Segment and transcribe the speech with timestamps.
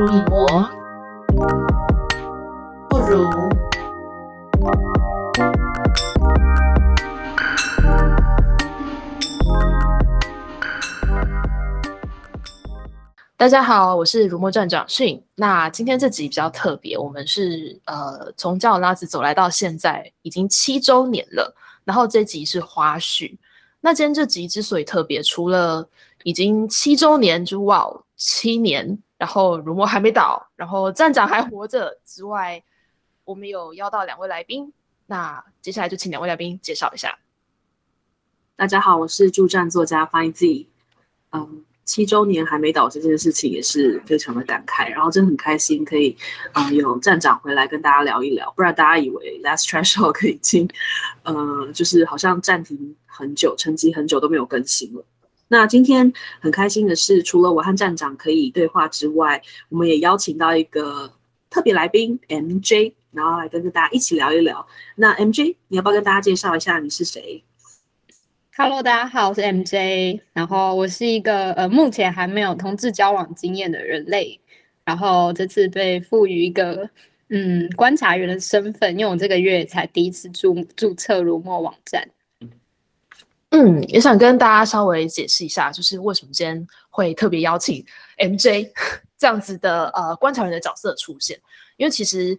[0.00, 0.46] 如以沫，
[2.88, 3.28] 不如。
[13.36, 15.22] 大家好，我是如墨站长训。
[15.34, 21.54] 那今天这集比较特别，我们是呃从教拉子走来到现在已经七周年了。
[21.84, 23.36] 然后这集是花絮。
[23.82, 25.86] 那今天这集之所以特别，除了
[26.22, 32.64] 已经七周年，就哇七年，然后如墨还没倒，然后站长还活着之外，
[33.26, 34.72] 我们有邀到两位来宾。
[35.04, 37.18] 那接下来就请两位来宾介绍一下。
[38.56, 40.66] 大家好，我是助战作家方一 Z。
[41.32, 41.66] 嗯。
[41.86, 46.16] 七周年还没倒这件事情也是非常的感慨，然后真的很开心可以，
[46.54, 50.68] 嗯，有站长回来跟大家聊一聊，不然大家以为 Last Trash Talk 已经，
[51.24, 55.04] 呃，就是好像暂停很久，沉寂很久都没有更新了。
[55.52, 61.12] 那今天很开心的是，除了我和站长可以对话之外，我们也邀请到一个
[61.50, 64.64] 特别来宾 MJ，然后来跟着大家一起聊一聊。
[64.94, 67.42] 那 MJ，你要不要跟大家介绍一下你是谁
[68.56, 74.38] ？Hello，大家好，我是 MJ，然后我是一个呃目前还没有同志交往经验的人类，
[74.84, 76.88] 然后这次被赋予一个
[77.28, 82.08] 嗯观察员的身份，因为我这个月才第一次注注册如墨网站。
[83.50, 87.84] 嗯，也想跟大家稍微解释一下，就是为什么今天会特别邀请
[88.18, 88.70] MJ
[89.18, 91.38] 这样子的呃观察员的角色出现，
[91.76, 92.38] 因为其实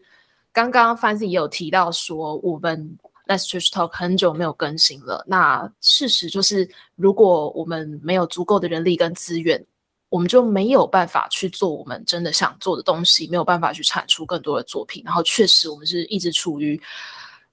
[0.51, 2.97] 刚刚 Fancy 也有提到说我们。
[3.27, 5.23] Let's just talk 很久没有更新了。
[5.25, 9.63] 那事实就是，如果我们没有足够的人力跟资源，
[10.09, 15.01] 我们就没有办法去做我们真的想做的东西，没有办法去产出更多的作品。
[15.05, 16.81] 然后，确实我们是一直处于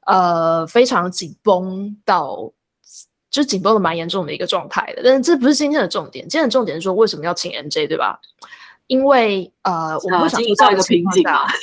[0.07, 2.51] 呃非常紧绷到
[3.39, 5.03] 就紧绷的蛮严重的一个状态的。
[5.05, 8.19] 但是这不是今天的重点，今天的重点是说为什么要请 MJ 对吧？
[8.89, 11.47] 因为呃，我们会想到一个瓶颈啊。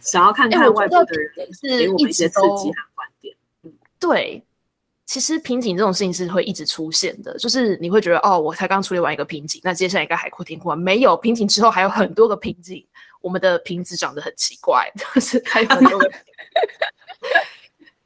[0.00, 3.34] 想要看看外部的人是一直都刺激和观点。
[3.98, 4.44] 对，
[5.06, 10.76] 其实瓶颈这种事情是会一直出现的，就是你会觉得哦，我才刚处理完一个瓶颈，那接下来应该海阔天空。
[10.78, 12.86] 没有瓶颈之后还有很多个瓶颈，
[13.22, 16.10] 我们的瓶子长得很奇怪， 就是还有很多个。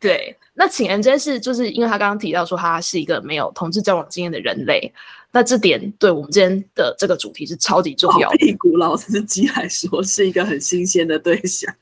[0.00, 4.92] 对，那请 NJ 是就是因为他刚刚提到说他是一个没有同志交往经验的人类。
[5.30, 8.30] 那这点对我们今天的这个主题是超级重要。
[8.30, 11.74] 屁股老司机来说，是一个很新鲜的对象。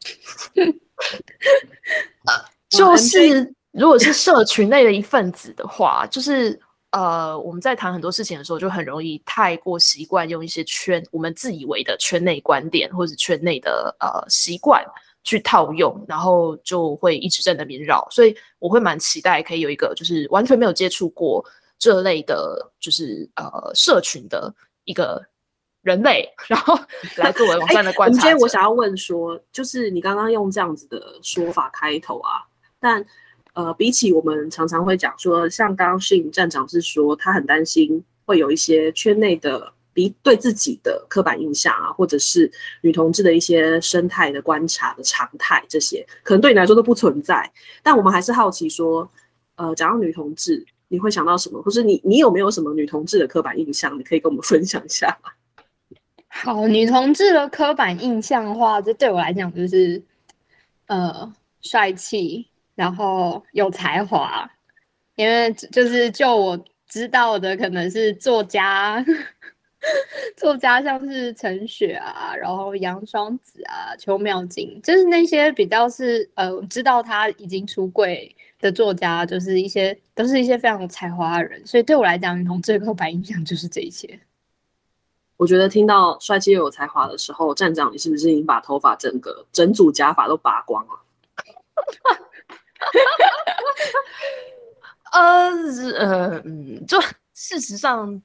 [2.68, 6.58] 就是如果是社群内的一份子的话，就是
[6.90, 14.84] 呃，我们在谈很多事情的时候，就很容易太过习惯用一些圈我们自以为的圈内观点或者圈内的呃习惯
[15.24, 18.06] 去套用，然后就会一直在那边绕。
[18.10, 21.44] 所以我会蛮期待可以有一个就是完全没有接触过。
[21.82, 24.54] 这类的，就是呃，社群的
[24.84, 25.18] 一个
[25.80, 26.78] 人类，然后
[27.16, 28.20] 来作为网站的观察。
[28.20, 32.44] 今天我想要问说，就是你刚刚用这样子的说法开头啊，
[32.78, 33.02] 但
[33.54, 42.50] 呃，比起我们常常会讲说，像刚刚训站长是说，他很担心会有一些圈内的比对自己的刻板印象啊，或者是
[42.82, 47.50] 女同志的一些生态的观察的常态，这些可能对你来说都不存在。
[47.82, 49.10] 但我们还是好奇说，
[49.56, 50.66] 呃，讲到女同志。
[50.92, 51.62] 你会想到什么？
[51.62, 53.96] 或是你你有没有什么女同志的刻板印象？
[53.96, 55.30] 你可以跟我们 分享一下吗？
[56.26, 60.02] 好，女同志的刻板印象的话，这对我来讲就是，
[60.86, 64.50] 呃，帅气，然后有才华。
[65.14, 66.58] 因为就是就我
[66.88, 69.04] 知道的，可能是作家，
[70.36, 78.34] 作家像是陈雪啊，然后杨双子啊，邱妙金，就是那些比较是呃，知道他已经出柜。
[78.60, 84.20] 的作家就是一些都是一些非常有才华的人，所以对我来讲，女同志的刻板印象 就是这一些。
[85.38, 90.92] 我觉得听到帅气又有才华的时候，站长，你是不是已经把头发整个整组假发都拔光了？
[95.12, 95.50] 呃
[95.98, 97.00] 呃嗯，就
[97.32, 98.20] 事实上，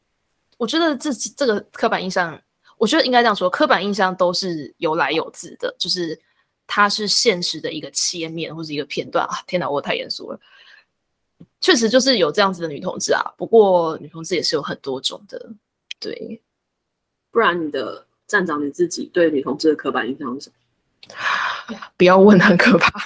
[0.58, 2.40] 我觉得这这个刻板印象，
[2.78, 6.20] 我觉得应该这样说，刻板印象都是有来有自的，就是。
[6.68, 9.38] 它是现实的一个切面或者一个片段啊！
[9.46, 10.40] 天哪，我太严肃了。
[11.62, 15.40] 确实就是有这样子的女同志啊，不过女同志也是有很多种的，
[16.00, 16.42] 对。
[17.30, 20.52] 不然你的站长你自己对女同志的刻板印象是什
[21.70, 21.78] 么？
[21.96, 23.00] 不要问，很可怕。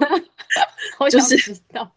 [1.10, 1.94] 就是知道。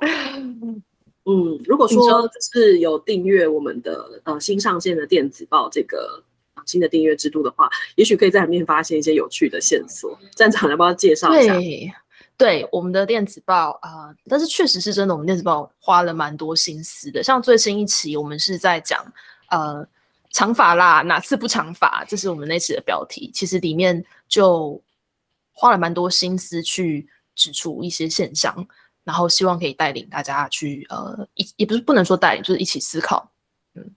[1.26, 6.22] 嗯，如果说是有订阅我们的呃新上线的电子报这个。
[6.64, 10.18] 新的订阅制度的话，也许可以在里面发现一些有趣的线索。
[10.34, 11.54] 站长要不要介绍一下？
[11.54, 11.92] 对，
[12.36, 17.22] 对，我们的电子报啊，但是确实是真的，我们电子报花了蛮多心思的。
[17.22, 19.00] 像最新一期，我们是在讲
[19.50, 19.86] 呃
[20.30, 22.04] 长发啦，哪次不长发？
[22.08, 23.30] 这是我们那期的标题。
[23.32, 24.82] 其实里面就
[25.52, 27.06] 花了蛮多心思去
[27.36, 28.66] 指出一些现象，
[29.06, 33.30] 然后希望可以带领大家去呃一也不是不能说带领，就是一起思考。
[33.76, 33.88] 嗯，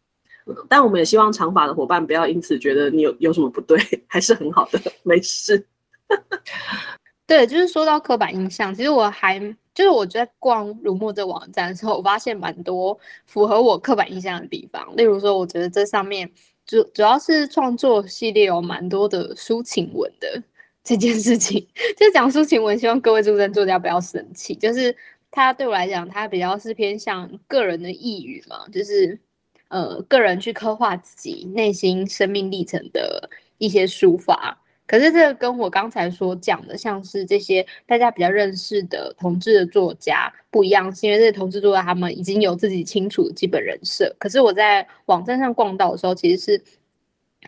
[0.69, 5.65] 但我们也希望长发的伙伴不要因此觉得你有有什么不对， 还是很好的，没事。
[7.25, 9.39] 对，就是说到刻板印象，其实我还
[9.73, 14.95] 就是我在逛如墨这网站的时候，我发现蛮多符合我刻板印象的地方。
[14.95, 16.29] 例如说，我觉得这上面
[16.65, 20.41] 主主要是创作系列有蛮多的抒情文的
[20.89, 24.56] 这件事情， 就讲抒情文，希望各位助阵作家不要生气。
[24.56, 24.95] 就是
[25.30, 29.19] 它对我来讲，它比较是偏向个人的意语嘛，就是
[29.68, 34.59] 呃个人去刻画自己内心生命历程的一些抒发。
[34.88, 44.12] 可是这个跟我刚才所讲的，像是这些大家比较认识的同志的作家不一样，是因为这些同志作家他们已经有自己清楚的基本人设。
[44.18, 46.63] 可是我在网站上逛到的时候，其实是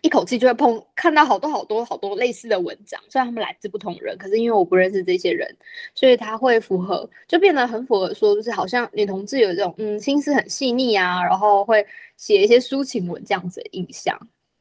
[0.02, 5.56] 一口气就会碰看到好多好多好多类似的文章，虽然他们来自不同人，可是因为我不认识这些人，
[5.94, 11.86] 所以他会符合，就变得很符合说，就是好像女同志有这种嗯心思很细腻啊，然后会
[12.18, 14.18] 写一些抒情文这样子的印象，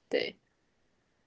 [0.08, 0.36] 对。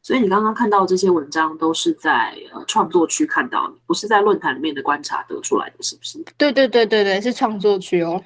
[0.02, 6.22] 所以你刚刚看到这些文章都是在呃创作区看到的，不是在论坛里面的观察得出来的，是不是？
[6.38, 8.22] 对对对对对，是创作区哦。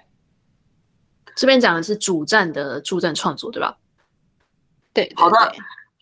[1.35, 3.77] 这边讲的是主站的助战创作，对吧？
[4.97, 5.37] 对，好的。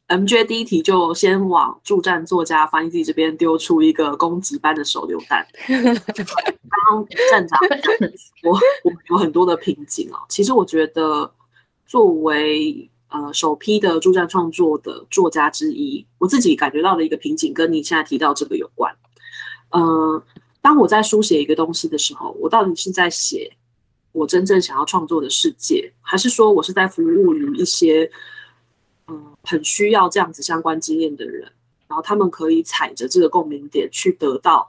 [0.07, 5.45] MJ 第一题就先往助战作家翻译自己这边丢出一个攻击般的手榴弹。
[5.67, 5.83] 刚
[6.87, 7.59] 刚站长
[8.43, 8.53] 我
[8.83, 10.19] 我有很多的瓶颈哦。
[10.29, 11.29] 其实我觉得
[11.85, 18.95] 作为呃，首批的助战创作的作家之一，我自己感觉到的一个瓶颈，跟你现在提到这个有关。
[19.71, 20.23] 呃，
[20.61, 23.51] 当我在书写一个东西的时候，我到底是在写
[24.13, 28.09] 我真正想要创作的世界，还是说我是在服务于一些
[29.07, 31.43] 嗯很需要这样子相关经验的人，
[31.87, 34.67] 然后他们可以踩着这个共鸣点去得到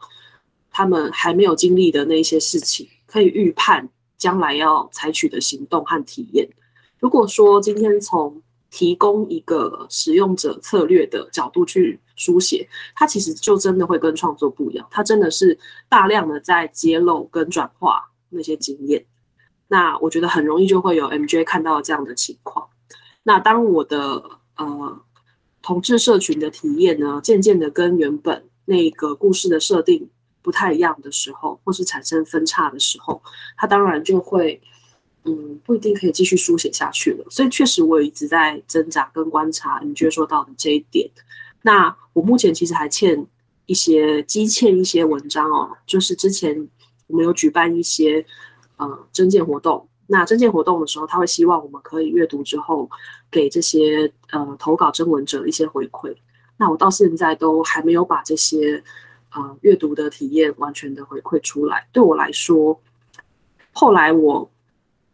[0.71, 3.88] 他们还没有经历的那些事情，可以预判
[4.19, 6.49] 将来要采取的行动和体验。
[6.99, 14.87] 如果说今天从提供一个使用者策略的角度去书写，它其实就真的会跟创作不一样。
[14.91, 19.06] 它真的是大量的在揭露跟转化那些经验。
[19.69, 22.69] 那我觉得很容易就会有 MJ 看到这样的情况。
[23.26, 24.23] 那当我的
[24.55, 25.00] 呃
[25.61, 30.08] 同志社群的体验呢，渐渐的跟原本那个故事的设定
[30.40, 33.20] 不太一样的时候，或是产生分叉的时候，
[33.56, 34.62] 它当然就会。
[35.28, 37.26] 嗯，不一定可以继续书写下去了。
[37.28, 41.11] 所以确实，我一直在挣扎跟观察你觉得说到的这一点。
[41.62, 43.26] 那我目前其实还欠
[43.67, 46.69] 一些积欠一些文章哦，就是之前
[47.08, 48.25] 我们有举办一些
[48.76, 49.88] 呃征件活动。
[50.06, 52.88] 那征件活动的时候，他会希望我们可以阅读之后
[53.31, 56.14] 给这些呃投稿征文者一些回馈。
[56.56, 58.82] 那我到现在都还没有把这些
[59.32, 61.87] 呃阅读的体验完全的回馈出来。
[61.93, 62.81] 对我来说，
[63.73, 64.50] 后来我。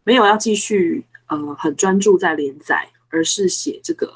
[0.05, 4.13] 没有要继续呃很专注在连载，而是写这个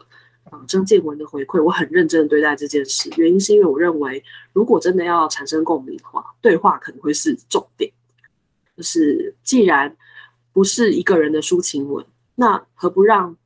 [0.51, 1.63] 呃征件文的回馈。
[1.63, 4.21] 我很认真的对待这件事，原因是因为我认为，
[4.51, 7.89] 如果真的要产生共鸣的话，对话可能会是重点。
[8.75, 9.95] 就是既然
[10.57, 13.37] 不是一个人的抒情文，那何不让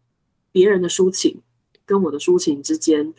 [0.50, 1.41] 别人的抒情
[1.86, 3.13] 跟我的抒情之间，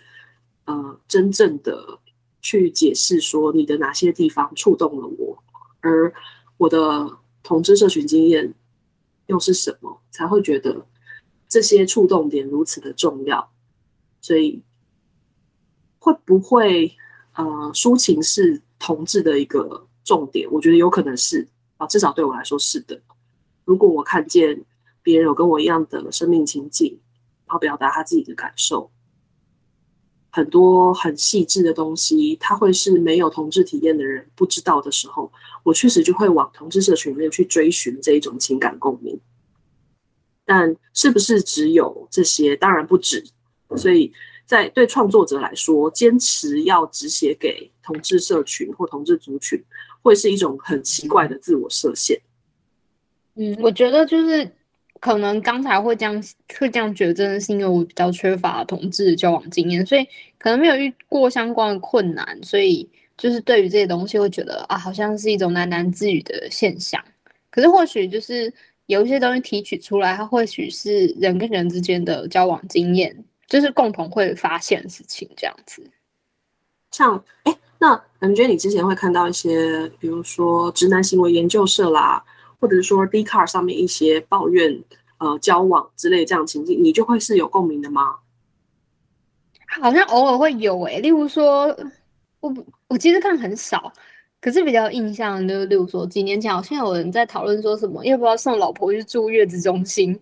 [0.65, 1.99] 呃，真正的
[2.41, 5.45] 去解释说你的哪些地方触动了我，
[5.81, 6.11] 而
[6.57, 8.55] 我的同志社群经验。
[9.27, 10.87] 又是什么才会觉得
[11.47, 13.53] 这些触动点如此的重要？
[14.23, 14.63] 所以
[15.99, 16.97] 会不会
[17.35, 17.45] 呃，
[17.75, 20.51] 抒情是同志的一个重点？
[20.51, 21.47] 我觉得有可能是
[21.77, 22.99] 啊，至少对我来说是的。
[23.65, 24.65] 如果我看见
[25.03, 26.99] 别人有跟我一样的生命情境，
[27.47, 28.91] 然后表达他自己的感受，
[30.31, 35.31] 很多很细致的东西，他会是没有同志体验的人不知道的时候。
[35.65, 39.21] 我确实就会往同志社群里面去追寻这一种情感共鸣，
[40.45, 42.57] 但是不是只有这些？
[42.57, 43.25] 当然不止。
[43.77, 44.13] 所以
[44.45, 49.63] 在对创作者来说，坚持要只写给同志社群或同志族群，
[50.03, 52.21] 会是一种很奇怪的自我设限。
[53.35, 54.51] 嗯，我觉得就是
[55.01, 56.23] 可能刚才会这样
[56.59, 60.07] 会这样觉得，真的是因为我比较缺乏同志交往经验，所以
[60.39, 62.89] 可能没有遇过相关的困难，所以。
[63.19, 67.01] 就是对于这些东西会觉得啊，好像是一种喃喃自语的现象。
[67.51, 68.53] 可是或许就是
[68.87, 73.15] 有一些东西提取出来，它或许是人跟人之间的交往经验，
[73.47, 75.89] 就是共同会发现事情这样子。
[76.91, 82.25] 像哎，那感觉你之前会看到一些，比如说直男行为研究社啦，
[82.63, 84.81] 或者是说 d c a r 上面一些抱怨
[85.19, 88.19] 呃交往之类这样情境，你就会是有共鸣的吗？
[89.83, 91.77] 好像偶尔会有诶、例如说，
[92.39, 92.55] 我
[92.87, 93.93] 我其实看很少，
[94.41, 100.13] 可是比较印象就是，例如说几年前好像有人在讨论说什么要不要送老婆去住月子中心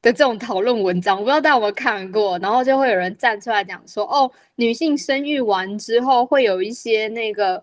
[0.00, 7.62] 的这种讨论文章，我不知道大家有没有看过，然后就会有人站出来讲说，哦，女性生育完之后会有一些那个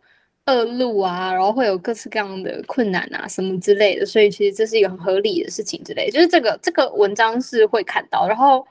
[0.50, 8.68] 恶露啊，然后会有各式各样的困难啊什么之类的，所以其实这是一个很合理的事情之类，就是这个这个文章是会看到，然后。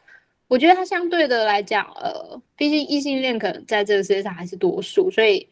[0.50, 5.46] 我觉得它相对的来讲，呃，毕竟异性恋可能在这个世界上还是多数，所以，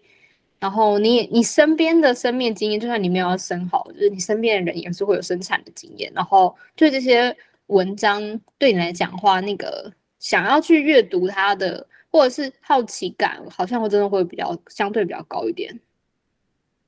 [0.58, 15.78] 然后你你身边的生命经验，就算你没有要生好，就是你身边的人也是会有生产的经验，然后就这些文章对你来讲话，那个想要去阅读它的，或者是好奇感，好像会真的会比较相对比较高一点。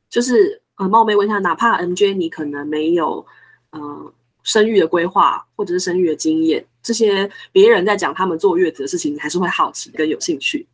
[0.08, 3.24] 就是呃，冒昧问一下，哪怕 MJ 你可能没有
[3.70, 4.12] 呃
[4.42, 6.64] 生育的规划或者是生育的经验。
[6.82, 10.66] 这些别人在讲他们坐月子的事情，你还是会好奇跟有兴趣，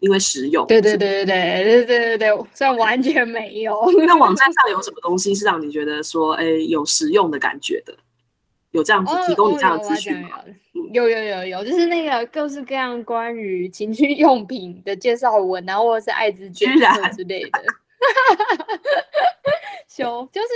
[0.00, 0.66] 因为实用。
[0.66, 3.80] 对对对对对对对对对，虽然完全没有。
[4.06, 7.94] 那网站上有什么东西是让你觉得说，哎，有实用的感觉的？
[8.72, 10.40] 有这样子提供你这样的资讯吗？
[10.92, 17.62] 有有有有，就是那个各式各样关于情趣用品的介绍文，然后或者是艾滋居然之类的。
[19.88, 20.48] 修就是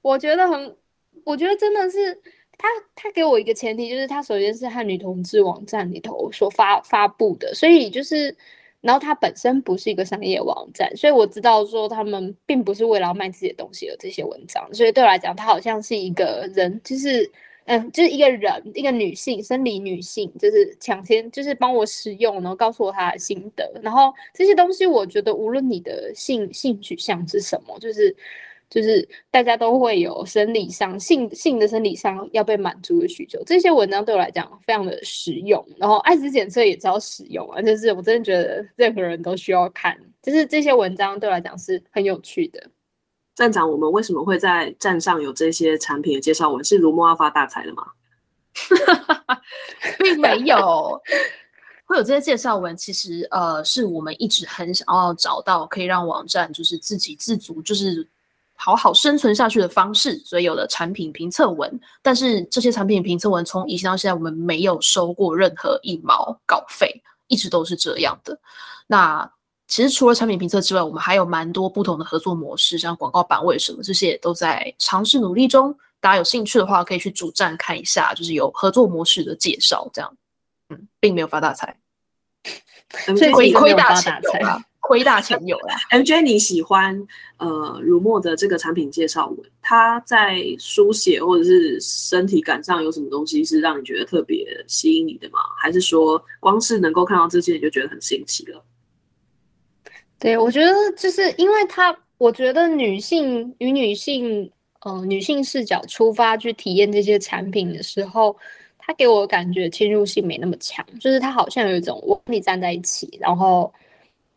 [0.00, 0.76] 我觉得很，
[1.24, 2.20] 我觉得真的是。
[2.58, 8.36] 他他给我一个前提，就是他首先是汉女同志网站里头所发发布的，所以就是，
[8.80, 17.28] 然后它本身不是一个商业网站，所以我知道说他们并不是为了卖自己的东西而这些文章，所以对我来讲，他好像是一个人，就是
[17.66, 28.14] 嗯，就是一个人，一个女性，生理女性，就是抢先就是帮我使用，然后告诉我她的心得，然后这些东西，我觉得无论你的性性取向是什么，就是。
[28.72, 42.66] 就是大家都会有生理上性性的生理上要被满足的需求，这些文章对我来讲非常的实用，然后艾滋检测也超实用啊，就是我真的觉得任何人都需要看，就是这些文章对我来讲是很有趣的。
[43.34, 46.64] 站长，我们为什么会在站上有这些产品的介绍文？
[46.64, 47.86] 是如梦要发大财的吗？
[49.98, 51.00] 并没有，
[51.84, 58.08] 会有这些介绍文，其实呃是我们一直很想要找到可以让网站就是自给自足，就是。
[58.54, 61.80] 好好生存下去的方式，所以有了产品评测文。
[62.00, 68.38] 但是这些产品评测文从以前到现在，我们没有收过任何一毛稿费，一直都是这样的。
[68.86, 69.28] 那
[69.72, 75.74] 其实除了产品评测之外，我们还有蛮多不同的合作模式，像广告版位什么这些也都在尝试努力中。
[75.98, 79.88] 大家有兴趣的话，可以去主站看一下，就是有合作模式的介绍。
[79.90, 80.14] 这样，
[80.68, 81.74] 嗯，并没有发大财，
[83.32, 84.12] 亏亏大钱
[84.44, 84.62] 啊。
[84.80, 85.68] 亏大钱有了。
[85.90, 87.02] MJ，你喜欢
[87.38, 89.38] 呃如墨的这个产品介绍文？
[89.62, 95.38] 它在书写或者是身体感上有什么东西是让你觉得特别吸引你的吗？
[95.56, 98.62] 还是说光是能够看到这些你就觉得很新奇了？
[100.22, 104.48] 对，我觉得就是因为他，我觉得女性与女性
[104.82, 108.36] 呃女性视角出发去体验这些产品的时候，
[108.78, 113.72] 它给我感觉侵入性没那么强，就是它好像有一种我跟你站在一起，然后。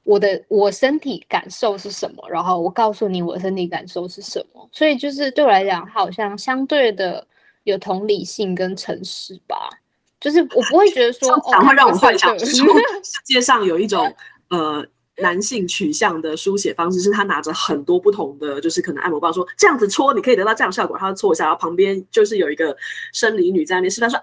[0.08, 2.24] 我的我身体感受是什么？
[2.30, 4.70] 然后我告诉你我身体感受是什么。
[4.72, 7.26] 所以就是对我来讲，好像相对的
[7.64, 9.68] 有同理性跟诚实吧。
[10.22, 12.54] 就是我不会觉得说，哦会让我幻想， 世
[13.24, 14.06] 界上有一种
[14.52, 14.86] 呃
[15.18, 22.76] 男性取向的书写方式，是他拿着很多不同的，就是可能按摩棒说这样子搓，你可以得到这样效果，他搓一下，然后旁边就是有一个
[23.14, 24.20] 生理女在那边示范说。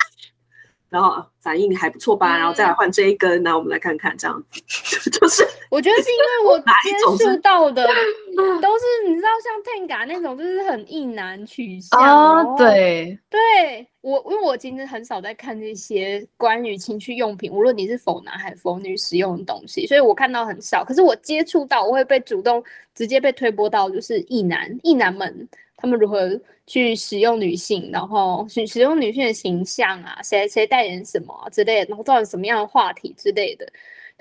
[0.90, 4.60] 然后反应还不错吧，然后再来换这一根，那我们来看看这样子，
[5.08, 7.82] 就是我觉得是因为我 接触到的
[8.60, 20.84] 都是你知道像 Tenga 那种，就是很意男取向哦，对，对我因为我其实很少在看这些关于情趣用品，无论你是否男还是否女使用的东西，所以我看到很少。
[20.84, 22.62] 可是我接触到，我会被主动
[22.94, 25.48] 直接被推播到，就是意男意男们。
[25.74, 26.30] 他们如何
[26.64, 33.66] 去使用女性，然后使使用女性的形象啊，谁谁代言什么之类的，然后造成什么样的话题之类的，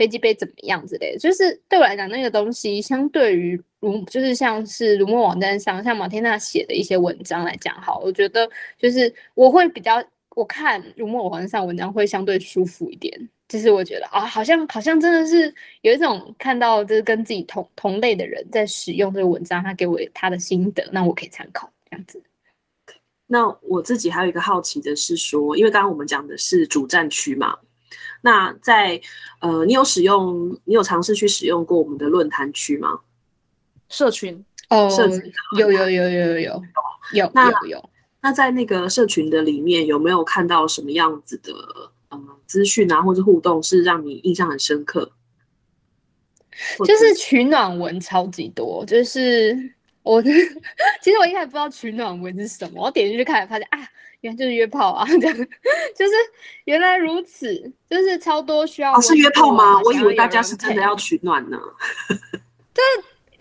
[0.01, 10.03] 飞机杯怎么样之类的，就是对我来讲，那个东西相对于如就是像是如墨网站上像马天娜写的一些文章来讲，好，我觉得就是我会比较
[10.35, 13.29] 我看如墨网站上文章会相对舒服一点。
[13.47, 22.23] 就是我觉得啊，好像好像真的是有一种看到就是跟自己同同类的人在使用这个文章，他给我他的心得，那我可以参考这样子。
[23.27, 27.57] 那我自己还有一个好奇的是说，因为刚刚我们讲的是主战区嘛，
[28.21, 29.01] 那在
[29.39, 32.99] 呃，你有使用，你有尝试去使用过我们的论坛区吗？
[33.89, 35.19] 社群哦，社群
[35.57, 36.51] 有有有有有有
[37.13, 37.89] 有有有。
[38.21, 41.53] 那在那个社群的里面，有没有看到什么样子的
[42.09, 45.11] 呃资讯啊，或者互动是让你印象很深刻？
[46.85, 49.57] 就是取暖文超级多，就是
[50.03, 50.21] 我
[51.01, 53.79] 其实我一开始不知道取暖文是什么，我点进去看，发现啊，
[54.21, 56.11] 原来就是约炮啊， 这样就是
[56.65, 58.93] 原来如此，就是超多需要。
[58.93, 59.79] 哦，是约炮吗？
[59.83, 61.59] 我以为大家是真的要取暖呢。
[62.73, 62.81] 就。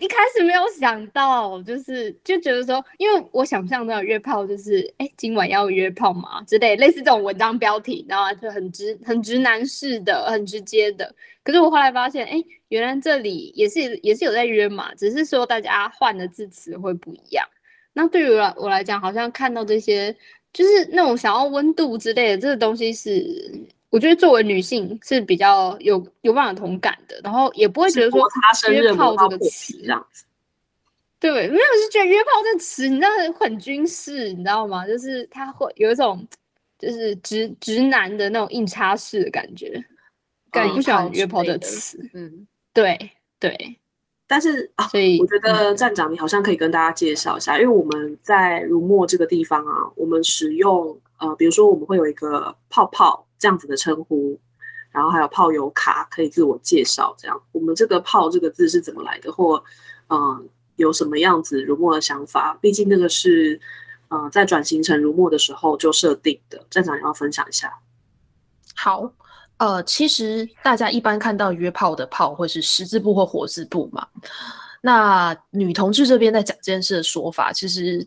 [0.01, 11.13] 一开始没有想到，就是就觉得说，因为我想象的约炮就是，哎，今晚要约炮嘛之类，类似这种文章标题，然后就很直、很直男式的、很直接的。
[11.43, 17.47] 可是我后来发现，哎，原来这里也是也是有在约嘛，只是说大家换的字词会不一样。
[17.93, 20.17] 那对于我来讲，好像看到这些，
[20.53, 23.51] 就是那种想要温度之类的这个东西是。
[23.91, 28.21] 我觉得作为女性是比较有有办法同感的，然后也不会觉得说
[28.71, 30.23] 约炮这个词这样子，
[31.19, 34.87] 对，没有是觉得约炮这个词，你知道很军事，你知道吗？
[34.87, 36.25] 就是它会有一种
[36.79, 39.83] 就是直直男的那种硬插式的感觉，
[40.49, 41.99] 感觉不喜欢约炮这个词。
[42.13, 43.75] 嗯，对对。
[44.31, 53.27] 但是啊，所以我觉得站长你好像可以跟大家介绍一下，因为我们在如墨这个地方啊，我们使用呃，比如说我们会有一个泡泡。
[53.41, 54.39] 这样子的称呼，
[54.91, 59.63] 然后还有泡友卡可以自我介绍，这样我们这个“泡”这个字是怎么来的，或
[60.09, 62.55] 嗯有什么样子如墨的想法？
[62.61, 63.59] 毕竟那个是
[64.09, 67.73] 嗯在转型成如墨的时候就设定的，站长要分享一下。
[68.75, 69.11] 好，
[69.61, 74.07] 呃，其实大家一般看到约炮的“炮”会是十字部或火字部嘛？
[74.81, 78.05] 那女同志这边在讲这件事的说法，其实。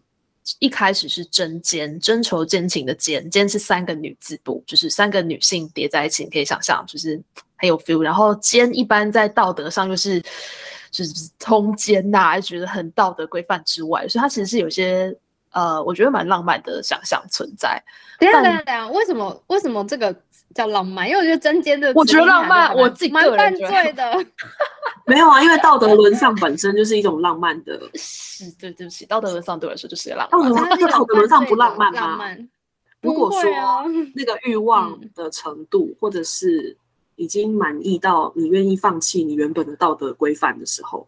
[0.58, 7.18] 一开始是真奸，真仇奸情的奸，奸是三个女字部，就是三个女性叠在一起，你可以想象，就是
[7.56, 8.00] 很有 feel。
[8.00, 10.22] 然后奸一般在道德上又是
[10.90, 15.16] 就是通奸呐，觉得很道德规范之外，所以它其实是有些
[15.54, 17.82] 呃，我觉得蛮浪漫的想象存在。
[18.18, 20.14] 等下等下等下，为什么为什么这个
[20.54, 21.08] 叫浪漫？
[21.08, 24.26] 因为我觉得针尖的，我觉得浪漫，我自己蛮犯罪的。
[25.06, 27.80] 没有啊，因为道德沦丧本身就是一种浪漫的。
[27.94, 30.52] 是，对，对不起，道德沦丧对我来说就是浪漫。
[30.52, 32.36] 道德道德沦丧不浪漫吗？
[33.00, 36.76] 如果说啊，那个欲望的程度，或者是
[37.16, 41.06] 已经满意到你愿意放弃你原本的道德规范的时候，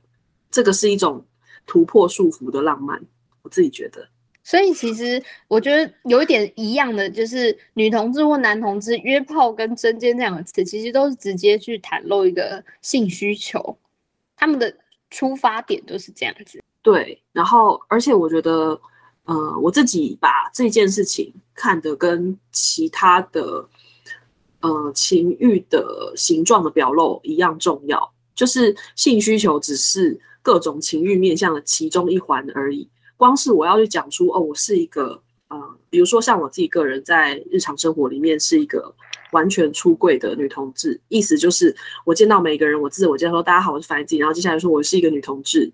[0.51, 1.25] 这个是一种
[1.67, 3.03] 突破束缚的浪漫。
[3.43, 4.07] 我自己觉得。
[4.47, 13.77] 所以其实我觉得有一点一样的，就是女同志或男同志约炮跟针尖这两个词，其实都是直接去袒露一个性需求。
[14.37, 14.73] 他们的
[15.11, 17.21] 出发点都是这样子，对。
[17.33, 18.81] 然后，而且我觉得，
[19.25, 23.69] 呃，我自己把这件事情看得跟其他的，
[24.61, 32.89] 呃，情欲的形状的表露一样重要，就是性需求只是各种情欲面向的其中一环而已。
[33.17, 38.95] 光是我要去讲出，哦，我是一个，呃，比如说像我自己个人在日常生活里面是一个。
[39.33, 41.75] 完全出柜的女同志，意思就是
[42.05, 45.71] 我见到每一个人，我自我介绍说：“大家好，我是樊子。”然后接下来说我是一个女同志，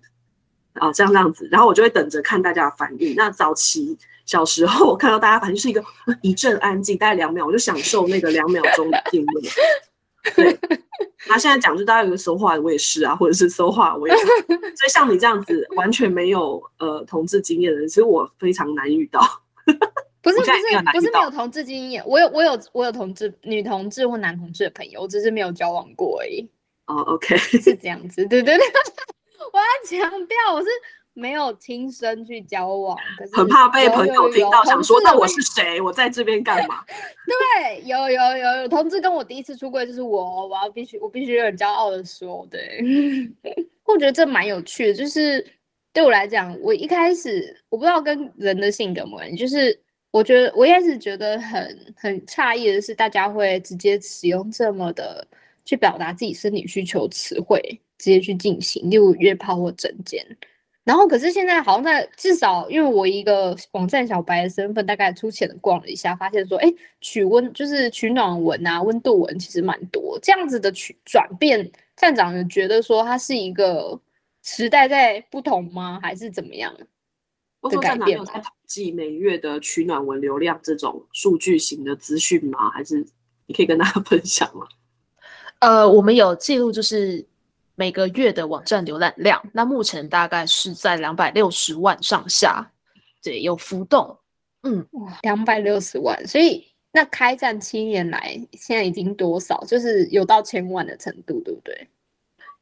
[0.73, 3.13] 啊，这样这样子，然后我就会等着看大家的反应。
[3.15, 5.81] 那早期小时候，我看到大家反应是一个
[6.21, 9.41] 一阵安静，大概两秒，我就享受那个两秒钟的静默。
[10.35, 10.57] 对，
[11.27, 14.25] 他现在讲就大家有个说话，我也是啊，或者是说话我也是，
[14.75, 19.21] 所以像你这样子完全没有呃同志经验的人，其实我非常难遇到。
[20.21, 20.51] 不是不是
[20.93, 26.49] 不是没有同志经验，我有我有我有同志女同志或男同志的朋友，我只是没有交往过而已。
[26.85, 28.65] 哦，OK，是这样子，对对对，
[29.51, 30.67] 我要强调我是
[31.13, 35.79] 没有亲身去交往，可是很怕被朋友听到，想说那我是谁？
[35.81, 36.83] 我在这边干嘛？
[37.25, 42.81] 对，有有有有同志跟我第一次出柜就是我，我要必须我必须很骄傲的说，对，
[43.85, 45.45] 我觉得这蛮有趣的，就是
[45.91, 49.79] 对我来讲，我一开始我不知道跟人的性格有关系，就是。
[50.13, 55.27] 我觉得我一开始觉得很很诧异的是，大家会直接使用这么的
[55.65, 57.59] 去表达自己生理需求词汇，
[57.97, 60.23] 直接去进行，例如约炮或整间。
[60.83, 70.19] 然后，可是现在好像在至少，因为我一个网站小白的身份，大概粗浅的逛了一下，发现说，哎，取温就是取暖文啊，温度文其实蛮多。
[70.21, 73.97] 这样子的取转变，站长有觉得说它是一个
[74.43, 75.99] 时代在不同吗？
[76.01, 76.75] 还是怎么样？
[77.61, 82.69] 或者站长有在统计每月的取暖文流量这种数据型的资讯吗？
[82.71, 83.05] 还是
[83.45, 84.67] 你可以跟大家 分享吗？
[85.59, 87.25] 呃，我们有记录，就是
[87.75, 92.71] 每个月的网站浏览量，那目前大概是在两百六十万上下，
[93.23, 94.17] 对，有浮动。
[94.61, 99.63] 嗯，哇，两百六十万，所以那开战七年来，现在已经多少？
[99.65, 101.87] 就是有到千万的程度，对不对？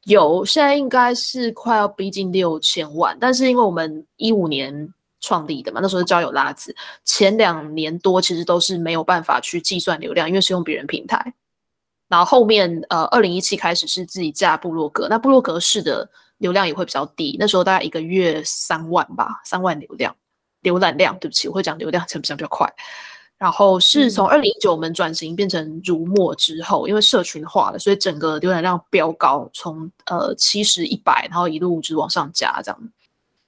[0.05, 11.33] 有，现在应该是快要逼近六千万，但是因为我们一五年创立的嘛，那时候交友拉子，前两年多其实都是没有办法去计算流量，因为是用别人平台。
[12.11, 16.05] 然后后面呃，二零一七开始是自己架部落格，那部落格式的
[16.39, 20.13] 流量也会比较低，那时候大概一个月三万吧，三万流量
[20.61, 21.17] 浏览量。
[21.19, 22.69] 对不起，我会讲流量，讲比较快。
[23.37, 32.91] 然后是从二零一九我们转型变成如墨之后，因为社群化了，所以整个浏览量飙高，从呃七十一百，然后一路就往上加这样。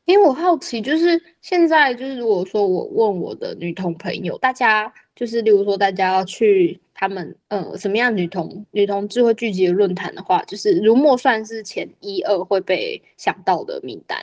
[0.06, 6.80] 因为我好奇，就是现在就是如果说我问我的女同朋友，大家就是例如说大家要去。
[7.04, 14.18] 他们呃，什么样女同女同志会聚集的论坛的话，就是如墨算是前一二会被想到的名单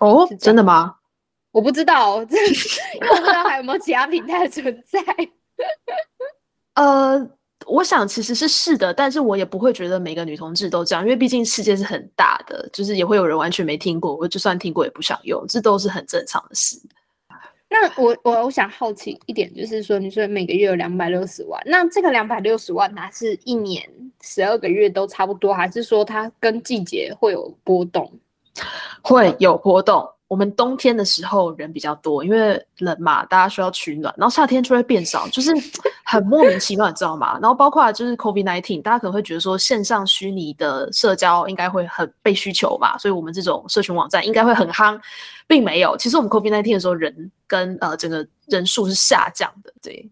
[0.00, 0.96] 哦，真的吗？
[1.52, 2.48] 我不知道，因为
[3.10, 4.98] 我不知道还有没有其他平台存在。
[6.74, 7.30] 呃，
[7.66, 16.76] 我想其实是是的，但是我也不会觉得每个女同志都这样，因为毕竟世界是很大的，就是也会有人完全没听过，我就算听过也不想用，这都是很正常的事。
[17.74, 23.82] 那我我我想好奇一点，就是说，你说每个月有两百六十万，那这个两百六十万，它是一年
[24.22, 28.08] 十二个月都差不多，还是说它跟季节会有波动？
[29.02, 30.08] 会有波动。
[30.34, 34.12] 我们冬天的时候人比较多，因为冷嘛，大家需要取暖。
[34.18, 35.52] 然后夏天就会变少，就是
[36.04, 37.38] 很莫名其妙，你知道吗？
[37.40, 45.00] 然后包括就是 COVID nineteen，大家可能会觉得说线上虚拟的社交应该会很被需求嘛，所以我们这种社群网站应该会很夯，
[45.46, 45.96] 并没有。
[45.96, 50.10] 其实我们 COVID nineteen 的时候人跟呃整个人数是下降的，对，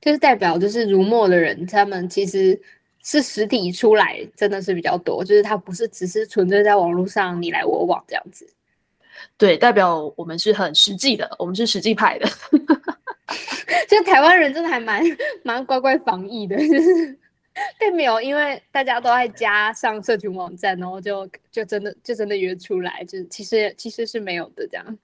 [0.00, 2.58] 就是代表就是如墨的人，他们其实
[3.04, 8.48] 是实体出来真的是比较多，就是他不是只是纯粹在网络上你来我往这样子。
[9.36, 12.28] 对，代表我们是很实际的，我们是实际派的。
[13.88, 15.02] 就台湾人真的还蛮
[15.42, 17.18] 蛮乖乖防疫的，就 是
[17.78, 24.98] 并没有因为大家都在家上社群网站，然后就就真的就真的约出来，就其实其实是没有的这样。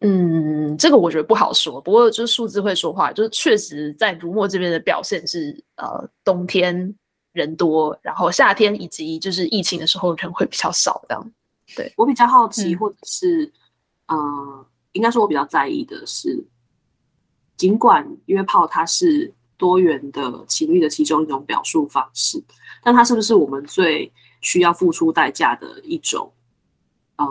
[0.00, 6.94] 嗯，这个我觉得不好说，不过就是数字会说话，就是确实在如墨这边的表现是呃冬天
[7.32, 11.32] 人多，然后夏天以及就是疫情的时候人会比较少这样。
[11.76, 13.52] 对我比较好奇，或者是，
[14.06, 16.44] 呃，应该说我比较在意的是，
[17.56, 22.42] 尽管约炮它是多元的情欲的其中一种表述方式，
[22.82, 26.32] 但它是不是我们最需要付出代价的一种？
[27.16, 27.26] 呃，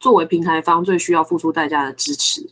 [0.00, 2.50] 作为平台方最需要付出代价的支持，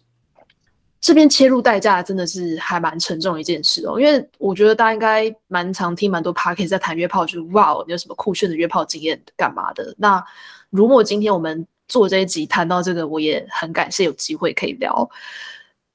[1.03, 4.01] 这边切入代价真的是还蛮沉重的一件事哦。
[4.01, 9.93] 因为我觉得大家应该蛮常听蛮多 p a r k 在谈约炮，就是哇，你有什么酷炫的约炮经验干嘛的？
[9.99, 10.25] 那
[10.71, 15.11] 如果今天我们做这一集谈到这个，我也很感谢有机会可以聊，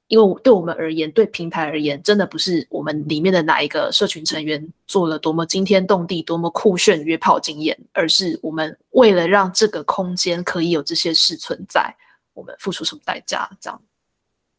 [0.08, 11.96] 因为对我们而言，对平台而言，真的不是我们里面的哪一个社群成员做了多么惊天动地、多么酷炫约炮经验，而是我们为了让这个空间可以有这些事存在，
[12.34, 13.48] 我们付出什么代价？
[13.58, 13.80] 这样。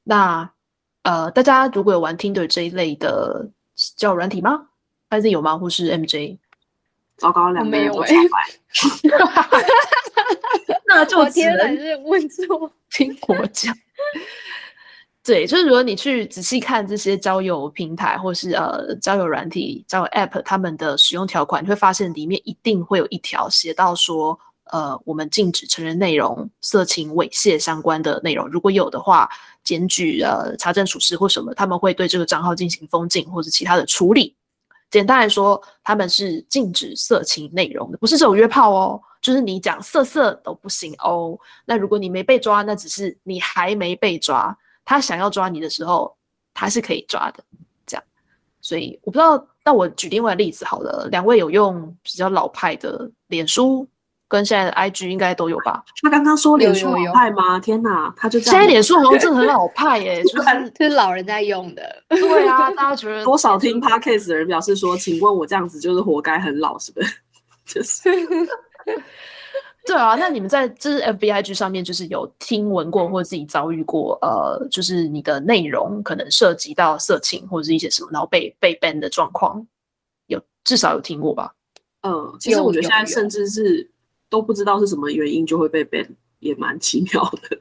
[0.10, 0.50] 那
[1.04, 3.48] 呃，大家如果有玩 Tinder 这一类的
[3.96, 4.70] 交友软体吗？
[5.08, 5.56] 还是有吗？
[5.56, 6.36] 或是 MJ？
[7.18, 8.02] 糟糕，两个人都
[10.88, 13.72] 那就只能是问错， 听我讲。
[15.24, 24.40] 对，就是如果你去仔细看这些交友平台或是呃交友软体、交友 App，他们的使用条款，你会发现里面一定会有一条写到说，
[24.72, 28.48] 呃，我们禁止成人内容、色情猥亵相关的内容。
[28.48, 29.30] 如果有的话，
[29.64, 34.36] 检举呃查证属实或什么，他们会对这个账号进行封禁或者其他的处理。
[34.92, 41.38] 简单来说，他们是禁止色情内容的，不是只有约炮哦，就是你讲色色都不行哦。
[41.66, 46.16] 那如果你没被抓，那只是你还没被抓，他想要抓你的时候，
[46.54, 47.44] 他是可以抓的。
[47.86, 48.04] 这样，
[48.62, 53.88] 所以我不知道，那我举另外例子好了，两位有用比较老派的脸书。
[54.30, 55.84] 跟现在的 IG 应该都有吧？
[56.04, 57.60] 他刚刚说脸书老派吗？
[57.60, 61.82] 天哪，他就现在脸书好像真的很老派耶， 就是 是老人在用的。
[62.08, 67.14] 对啊， 大家觉得多少听 Podcast 的人表示说，请问我这样子就是活该很老，是不是？
[67.66, 68.10] 就是，
[69.86, 70.16] 对啊。
[70.16, 79.66] 那你们在就是 FBIG 上面，就是有听闻过或者自己遭遇过，呃，就是你的内容可能涉及到色情或者是一些什么，然后被被 ban 的状况，
[80.28, 81.52] 有至少有听过吧？
[82.04, 83.90] 嗯，其实我觉得现在甚至是。
[84.30, 86.08] 都不知道是什么原因就会被 ban，
[86.40, 87.58] 也蛮奇妙的。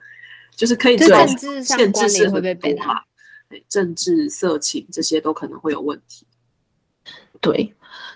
[0.56, 3.00] 就是可以政治限制是会被 ban 嘛？
[3.68, 6.26] 政治、色情这些都可能会有问题。
[7.40, 7.72] 对，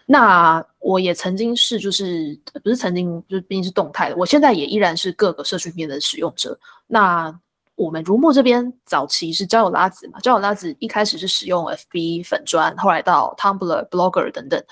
[0.07, 4.17] 那我也曾经是，就是不是曾经，就是毕竟是动态的。
[4.17, 6.59] 我现在也依然是各个社群面的使用者。
[6.89, 7.33] 那
[7.77, 10.19] 我们如墨这边早期是交友拉子嘛？
[10.19, 14.63] 交友拉子一开始是使用 FB 粉砖，后来到 Tumblr、Blogger 等等。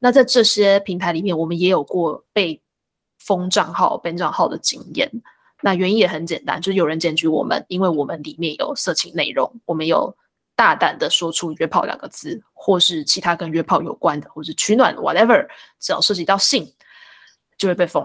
[0.00, 2.60] 那在这些平台里面，我们也有过被
[3.20, 5.08] 封账号、ban 账号的经验，
[5.62, 10.14] 那原因也很简单，就是有人检举我们，因为我们里面有色情内容，我们有
[10.56, 15.46] 大胆的说出“约炮”两个字，或是其他跟约炮有关的，或是取暖 whatever，
[15.78, 16.70] 只要涉及到性，
[17.56, 18.04] 就会被封。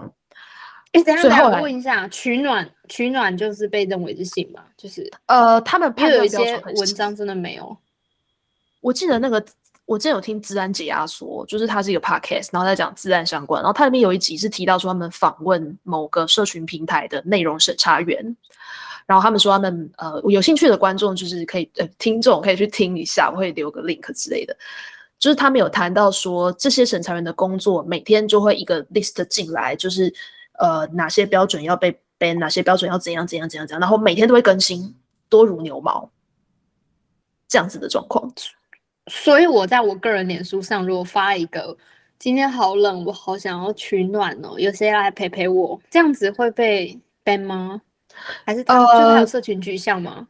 [0.92, 4.62] 哎，等一下，来问一下，取暖取暖就是被认为是性吗？
[4.76, 7.76] 就是呃，他们因为有一些文章真的没有。
[8.80, 9.44] 我记得那个，
[9.86, 18.36] 我之前有听自然解压说，就是它是一个 podcast，然后在讲自然相关，然后它里面有一集是提到说他们访问某个社群平台的内容审查员，
[19.06, 24.56] 然后他们说他们呃有兴趣的观众就是可以呃听众可以去听一下，我会留个 link 之类的。
[25.18, 30.12] 就是他们有谈到说，这些审查员的工作每天就会一个 list 进来，就是
[30.58, 34.94] 呃哪些标准要被 ban，哪些标准要怎样怎样怎样怎样，然后每天都会更新，
[35.28, 36.10] 多如牛毛，
[37.48, 38.30] 这样子的状况。
[39.08, 41.76] 所以我在我个人脸书上，如果发一个
[42.18, 45.80] 今天好冷，我好想要取暖哦，有谁来陪陪我？
[45.90, 47.80] 这样子会被 ban 吗？
[48.44, 50.26] 还是他们就是还有呃社群局项吗？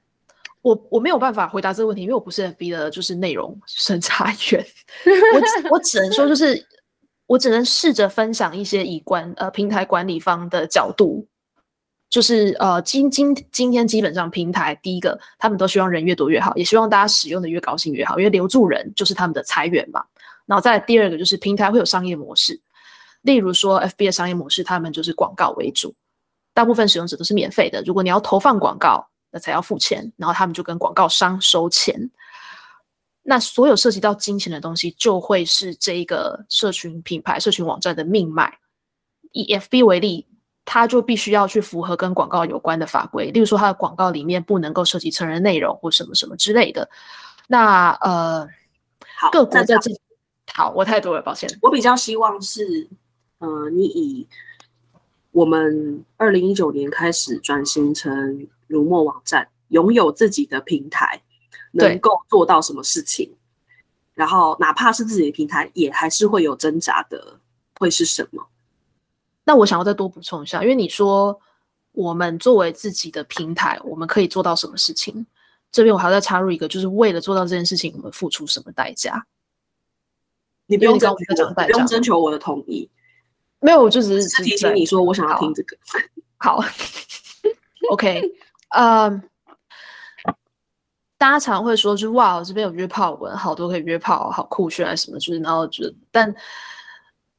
[0.62, 4.66] 我我没有办法回答这个问题，因为我不是 FB 的，就是内容审查员。
[5.32, 6.66] 我只我只能说，就是
[7.26, 11.24] 我只能试着分享一些以管呃平台管理方的角度，
[12.16, 20.02] 就是呃今今今天基本上平台第一个，他们都希望人越多越好，也希望大家使用的越高兴越好，因为留住人就是他们的财源嘛。
[20.46, 22.58] 然后再第二个就是平台会有商业模式，
[23.20, 25.94] 例如说 FB 的商业模式，他们就是广告为主，
[26.54, 27.82] 大部分使用者都是免费的。
[27.84, 32.10] 如果你要投放广告，那才要付钱，然后他们就跟广告商收钱。
[33.24, 38.58] 那所有涉及到金钱的东西，就会是这一个社群品牌、社群网站的命脉。
[39.32, 40.26] 以 FB 为例，
[40.66, 46.90] 它就必须要去符合跟广告有关的法规，例如说它的广告里面不能够涉及成人内容或什么什么之类的。
[47.46, 48.46] 那呃，
[49.16, 51.48] 好，各国在这样的这好，我太多了，抱歉。
[51.62, 52.88] 我比较希望是，
[53.38, 54.26] 呃，你以
[55.30, 61.22] 我们二零一九年开始转型成如墨网站，拥有自己的平台，
[61.70, 63.36] 能够做到什么事情，
[64.14, 67.38] 然后哪怕是自己的平台，也还是会有挣扎的，
[67.78, 68.44] 会是什么？
[69.46, 71.40] 那我想要再多补充一下，因为你说
[71.92, 75.24] 我们作为自己的平台，我们可以做到什么事情？
[75.70, 79.24] 这边我还要再插入一个，就是为了做到这件事情，我们付出什么代价？
[80.66, 82.90] 你不用征因为你刚刚在求我，不用讲代价征求我的同意，
[83.60, 85.76] 没有，我就只是是提醒你说我想要听这个。
[86.38, 86.60] 好，
[87.92, 88.20] OK，
[88.70, 89.08] 呃，
[91.16, 96.34] 大家常会说，就哇，我这边有约炮文，好多可以约炮，好酷炫啊什么，就是然后就，但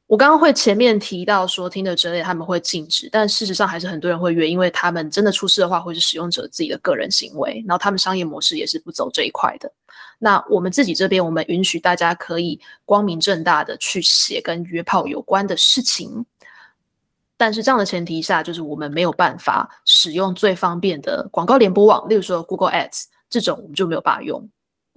[0.08, 9.70] 我刚刚会前面提到说，听的之类他们会禁止，但事实上还是很多人会约，因为他们真的出事的话，会是使用者自己的个人行为，然后他们商业模式也是不走这一块的。
[10.18, 16.24] 那我们自己这边，我们允许大家可以光明正大的去写跟约炮有关的事情，
[17.36, 24.48] 但是这样的前提下，就是我们没有办法使用最方便的广告联播网，例如说 Google Ads 这种，我们就没有办法用。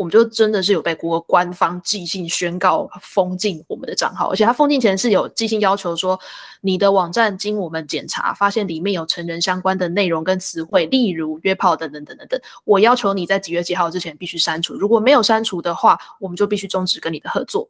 [0.02, 6.20] 我们就真的是有被 Google 官方寄信宣告封禁我们的账号，而且它封禁前是有寄信要求说，
[6.62, 17.70] 你的网站经我们检查，发现里面有成人相关的内容跟词汇，例如约炮等等等等等，我要求你在几月几号之前必须删除，如果没有删除的话，我们就必须终止跟你的合作。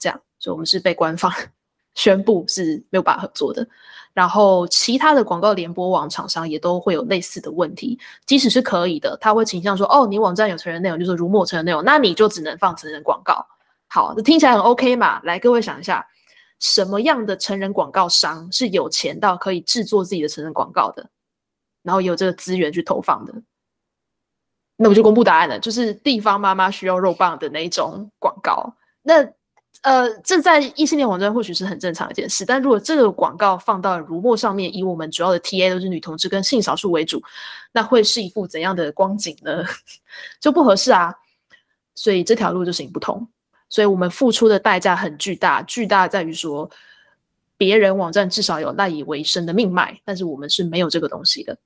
[0.00, 1.32] 这样，所以我们是被官方
[1.94, 3.64] 宣布是没有办法合作的。
[4.18, 13.46] 然后其他的广告联播网厂商也都会有类似的问题，即使是可以的，他会倾向说，哦，你网站有成人内容，就是如墨成人内容，那你就只能放成人广告。
[13.86, 15.20] 好，这听起来很 OK 嘛？
[15.22, 16.04] 来，各位想一下，
[16.58, 21.08] 什么样的成人广告商是有钱到可以制作自己的成人广告的，
[21.84, 23.32] 然后有这个资源去投放的？
[24.74, 28.74] 那我就公布答案了，就是地方妈妈需要肉棒的那一种广告。
[29.00, 29.24] 那
[29.82, 37.22] 呃，这在异性恋网站或许是很正常一件事，但如果这个广告放到如墨上面，以我们主要的 TA 都是女同志跟性少数为主，
[37.72, 39.64] 那会是一副怎样的光景呢？
[40.40, 41.14] 就不合适啊。
[41.94, 43.26] 所以这条路就行不通。
[43.68, 46.70] 所以我们付出的代价很巨大，巨大在于说，
[47.56, 51.56] 别人网站至少有赖以为生的命脉，但是我们是没有这个东西的。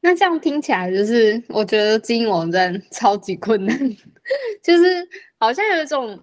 [0.00, 3.78] 那这样听起来就是，我觉得经营网站超级困难，
[4.62, 5.08] 就是
[5.38, 6.18] 好像有一种，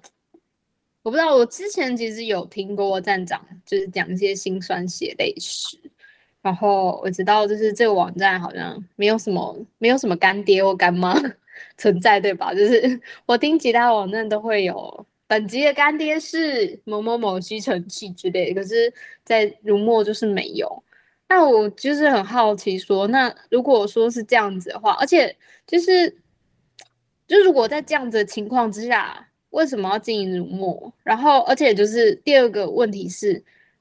[1.04, 5.78] 我不知道，我之前其实有听过站长就是讲一些辛酸血泪史，
[6.42, 11.14] 然后我知道就是这个网站好像没有什么没有什么干爹或干妈
[11.78, 12.54] 存在，对吧？
[12.54, 18.92] 就是 我听其他网站都会有本集的干爹是某某某吸尘器之类的，可是，
[19.26, 20.84] 在如墨就是没有。
[21.28, 25.36] 那我就是很好奇说，那如果说是这样子的话，而且
[25.66, 26.10] 就是，
[27.28, 30.92] 就如果在这样子的情况之下，为什么要经营如墨？
[31.04, 33.34] 然后，而且就是第二个问题是，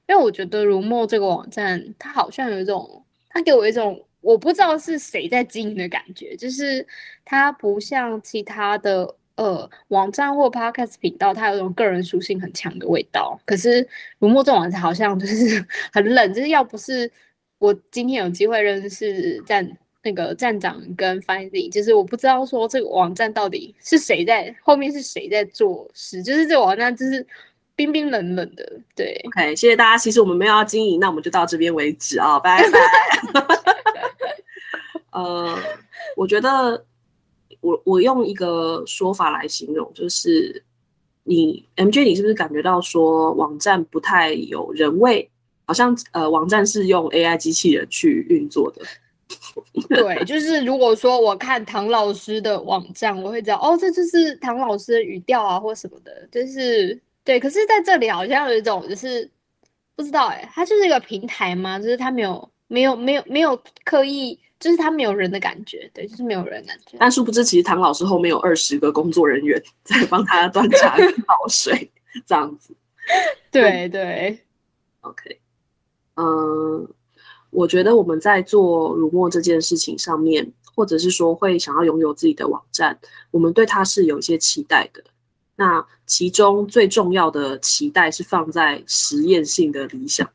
[0.07, 6.87] 因为我觉得如墨这个网站，它好像有一种它给我一种我不知道是谁在经营的感觉，就是
[7.25, 13.41] 它不像其他的呃网站或 podcast 频道，它有种个人属性很强的味道。
[13.47, 13.87] 可是
[14.19, 17.11] 如墨这种网站好像就是 很冷，就是要不是
[17.59, 19.67] 我今天有机会认识站
[20.03, 27.25] 那个站长跟 Findy，就是我不知道说这个网站到底是谁在后面是谁在做事，就是这个网站就是
[27.77, 29.15] 冰冰冷冷的，对。
[29.27, 29.97] OK，谢谢大家。
[29.97, 32.79] 其实我们没有要经营，那我们就到这边为止啊，拜拜。
[35.13, 35.57] 呃，
[36.17, 36.85] 我觉得
[37.61, 40.65] 我我用一个说法来形容，就是
[41.25, 45.31] 你 MJ，你是不是感觉到说网站不太有人味？
[45.65, 48.83] 好像呃，网站是用 AI 机器人去运作的。
[49.89, 57.39] 对，就是如果说我看唐老师的网站，我会知道哦，这就是唐老师的语调啊，或什么的，就是对。
[57.41, 59.31] 可是在这里好像有一种就是
[59.95, 61.79] 不知道哎、它就是一个平台吗？
[61.79, 66.97] 就是它没有没有没有没有刻意，就是它没有人的感觉，对，就是没有人的感觉。
[66.99, 71.91] 但殊不知，其实唐老师后面有二十个工作人员在帮他端茶倒水，
[72.27, 72.75] 这样子。
[73.51, 74.39] 对对
[75.01, 75.41] ，OK，
[76.15, 76.89] 嗯，
[77.53, 82.99] 我觉得我们在做乳墨这件事情上面，或者是说会想要拥有自己的网站，
[83.31, 85.05] 我们对它是有一些期待的。
[85.55, 90.29] 那其中最重要的期待是放在实验性的理想。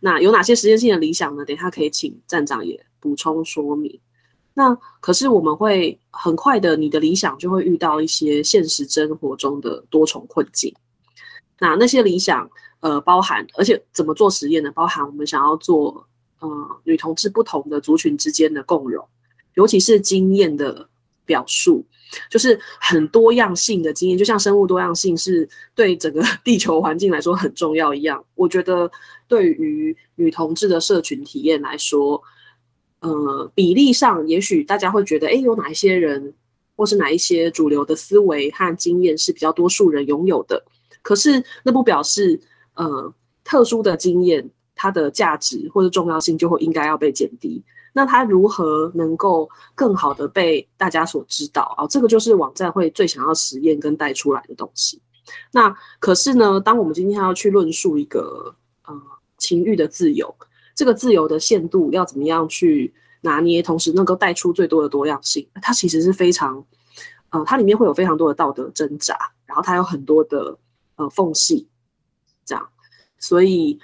[0.00, 1.44] 那有哪些实验性的理想呢？
[1.44, 4.00] 等一下可以请站长也补充说明。
[4.54, 10.74] 那可是我们会很快的，你的理想就会遇到一些现实生活中的多重困境。
[11.58, 14.72] 那那些理想，呃，包含而且怎么做实验呢？
[14.72, 16.06] 包含我们想要做，
[16.42, 19.06] 呃，女同志不同的族群之间的共融，
[19.54, 20.88] 尤其是经验的
[21.24, 21.86] 表述，
[22.28, 28.22] 就是很多样性的经验，就像生物多样性是对整个 地球环境来说很重要一样。
[28.34, 28.90] 我觉得
[29.28, 32.20] 对于女同志的社群体验来说，
[32.98, 36.34] 呃，比例上也许大家会觉得，诶，有哪一些人，
[36.74, 40.64] 或是哪一些主流的思维和经验是比较多数人拥有的。
[41.02, 42.40] 可是那不表示，
[42.74, 44.50] 呃，特殊的经验
[44.82, 47.62] 它的价值或者重要性就会应该要被减低。
[47.92, 51.86] 那它如何能够更好的被大家所知道啊？
[51.86, 55.00] 这个就是网站会最想要实验跟带出来的东西。
[55.52, 58.52] 那可是呢，当我们今天要去论述一个
[58.86, 59.00] 呃
[59.38, 60.34] 情欲的自由，
[60.74, 66.64] 这个自由的限度要怎么样去拿捏，同时能够带出最多的多样性，它其实是非常，
[67.30, 69.16] 呃，它里面会有非常多的道德挣扎，
[69.46, 70.58] 然后它有很多的
[70.96, 71.68] 呃缝隙，
[72.44, 72.68] 这样，
[73.18, 73.78] 所以，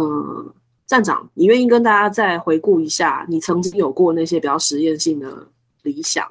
[0.00, 0.54] 呃，
[0.86, 5.46] 站长，你愿意跟大家再回顾一下你曾经有过那些比较实验性的
[5.82, 6.30] 理想，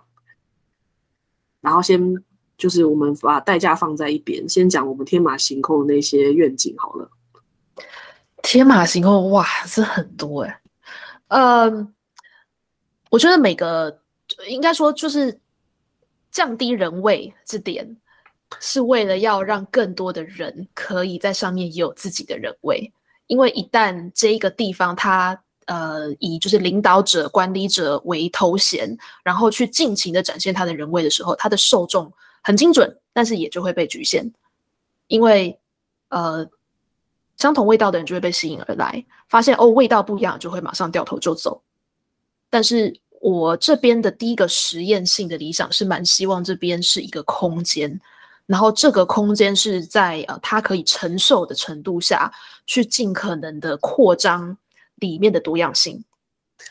[1.62, 2.00] 然后先
[2.58, 7.10] 就是我们把代价放在一边，先讲我们天马行空的那些愿景好了。
[8.42, 10.62] 天马行空，哇，这很多哎、
[11.28, 11.94] 嗯，
[13.10, 14.02] 我觉得每个
[14.48, 15.40] 应该说就是
[16.32, 17.98] 降低人位这点，
[18.60, 22.92] 是为了要让更多的人可以在上面也有自己的人位，
[23.30, 32.12] 因为一旦这一个地方它呃以就是领导者、管理者为头衔，然后去尽情的展现他的人味的时候，他的受众
[32.44, 34.30] 很精准，但是也就会被局限，
[35.08, 35.58] 因为
[36.10, 36.46] 呃。
[37.39, 41.62] 相同味道的人就会被吸引而来，发现哦味道不一样，就会马上掉头就走。
[42.50, 47.98] 但是我这边的第一个实验性的理想是蛮希望这边是一个空间，
[48.50, 52.34] 然后这个空间是在呃它可以承受的程度下
[52.66, 54.58] 去尽可能的扩张
[54.96, 56.04] 里面的多样性。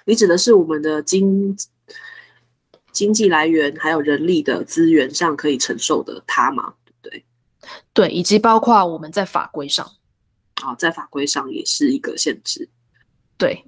[0.05, 1.57] 你指的是我们的经
[2.91, 6.75] 经济来源还有人力的资源上可以承受的它吗？
[6.85, 7.25] 对不对？
[7.93, 9.89] 对，以及包括我们在法规上，
[10.57, 12.69] 啊，在法规上也是一个限制，
[13.37, 13.65] 对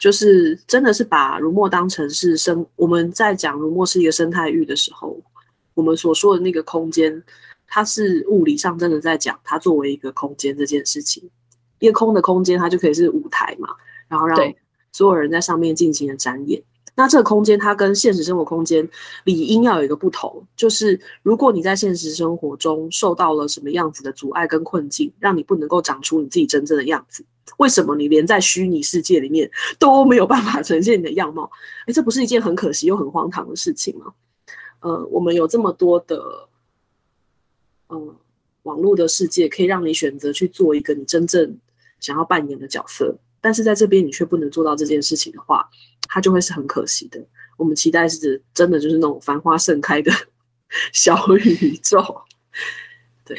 [0.00, 5.20] 就是真的是把如墨当成是生，我们在讲如墨是一个生态域的时候，
[5.78, 7.22] 我们所说的那个空间，
[7.68, 11.22] 它是物理上真的在讲它作为一个空间这件事情。
[11.78, 13.68] 一个空的空间，它就可以是舞台嘛，
[14.08, 14.36] 然后让
[14.90, 16.60] 所有人在上面进行的展演。
[16.96, 18.88] 那这个空间它跟现实生活空间
[19.22, 27.24] 理应要有一个不同，就是如果你在现实生活中受到了什么样子的阻碍跟困境，让你不能够长出你自己真正的样子，
[27.58, 29.48] 为什么你连在虚拟世界里面
[29.78, 31.48] 都没有办法呈现你的样貌？
[31.86, 34.12] 哎，这不是一件很可惜又很荒唐的事情吗？
[34.80, 36.48] 呃，我们有这么多的，
[37.88, 38.16] 呃，
[38.62, 41.58] 网络的世界可以让你选择去做一个你真正
[42.00, 45.68] 想要扮演的角色，但是在这边你却不能做到这件事情的话，
[46.08, 47.24] 它就会是很可惜的。
[47.56, 50.12] 我们期待是真的就是那种繁花盛开的
[50.92, 52.22] 小宇宙。
[53.24, 53.36] 对，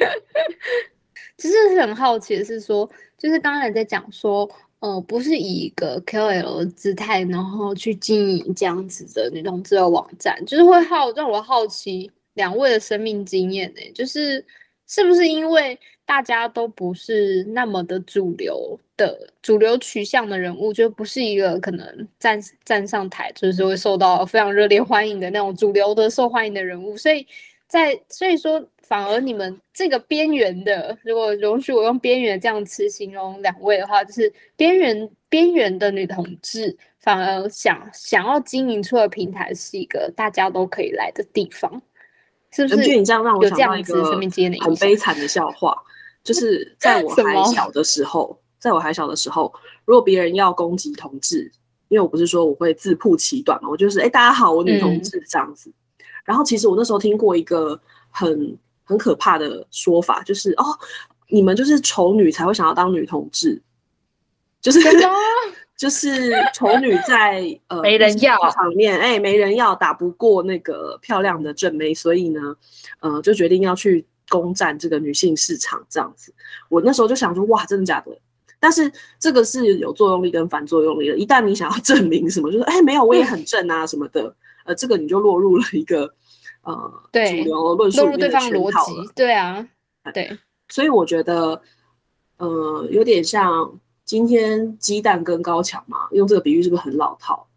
[1.38, 14.46] 其实是很好奇的是说，就是刚才在讲说，呃，不是以一个 KOL 的姿态，然后去经营这样子的女同志的网站，就是会好让我好奇两位的生命经验呢，就是
[14.88, 27.28] 是不是因为大家都不是那么的主流的主流取向的人物，就不是一个可能站站上台就是会受到非常热烈欢迎的那种主流的受欢迎的人物，所以
[27.70, 28.68] 在所以说。
[28.90, 41.72] 反而你们这个边缘的，如果容许我用边缘这样词形容两位的话，就是边缘边缘的女同志，反而想想要经营出的平台是一个大家都可以来的地方，
[42.50, 42.98] 是不是？
[42.98, 45.78] 你这样让我想到一个很悲惨的笑话，
[46.24, 49.54] 就是 在我还小的时候，在我还小的时候，
[49.86, 51.52] 如果别人要攻击同志，
[51.90, 55.72] 因为我不是说我会自曝其短嘛，我就是哎大家好，我女同志这样子。
[56.30, 58.58] 然后其实我那时候听过一个很。
[58.90, 60.66] 很可怕的说法就是哦，
[61.28, 63.62] 你们就是丑女才会想要当女同志，
[64.60, 64.80] 就是
[65.78, 72.42] 就是丑女在呃没人要场面，哎，没人要打不过那个漂亮的正妹，所以呢，
[73.00, 76.34] 呃，就决定要去攻占这个女性市场这样子。
[76.68, 78.12] 我那时候就想说，哇，真的假的？
[78.60, 81.16] 但是这个是有作用力跟反作用力的。
[81.16, 86.12] 一旦你想要证明什么，就是哎，没有，我也很正啊什么的，呃，这个你就落入了一个。
[86.62, 89.66] 呃，对，主流论述里面的逻辑，对啊，
[90.14, 90.38] 对，
[90.68, 91.62] 所以我觉得，
[92.38, 97.48] 呃，有点像今天鸡蛋跟高墙嘛，用这个比喻是不是很老套？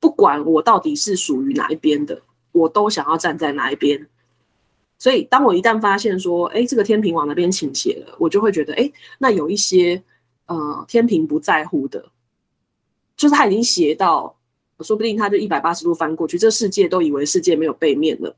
[0.00, 2.22] 不管我到底是属于哪一边的，
[2.52, 4.08] 我都想要站在哪一边。
[4.98, 10.02] 所以，当我一旦发现说，哎，这个天平往那边倾斜了，我就会觉得，哎，那有一些
[10.46, 12.10] 呃，天平不在乎的，
[13.14, 14.37] 就是他已经斜到。
[14.84, 18.36] 说不定他就一百八十度翻过去，这世界都以为世界没有背面了，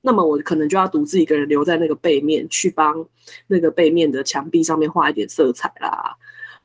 [0.00, 3.06] 那么我可能就要独自一个人留在那个背面，去帮
[3.46, 6.16] 那个背面的墙壁上面画一点色彩啦，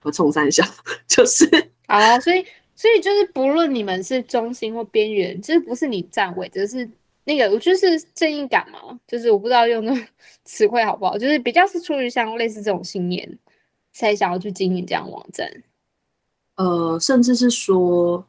[0.04, 0.66] 我冲三下，
[1.06, 1.46] 就是
[1.88, 2.46] 啊，所以
[2.76, 6.90] 所以就是不论你们是中心或边缘，就是不是你站位，只是
[7.26, 9.94] 那个我就是正义感嘛，就是我不知道用的
[10.46, 13.38] 词汇好不好，就是比较是出于像类似这种信念，
[13.92, 15.52] 才想要去经营这样网站，
[16.56, 18.26] 呃，甚至是说。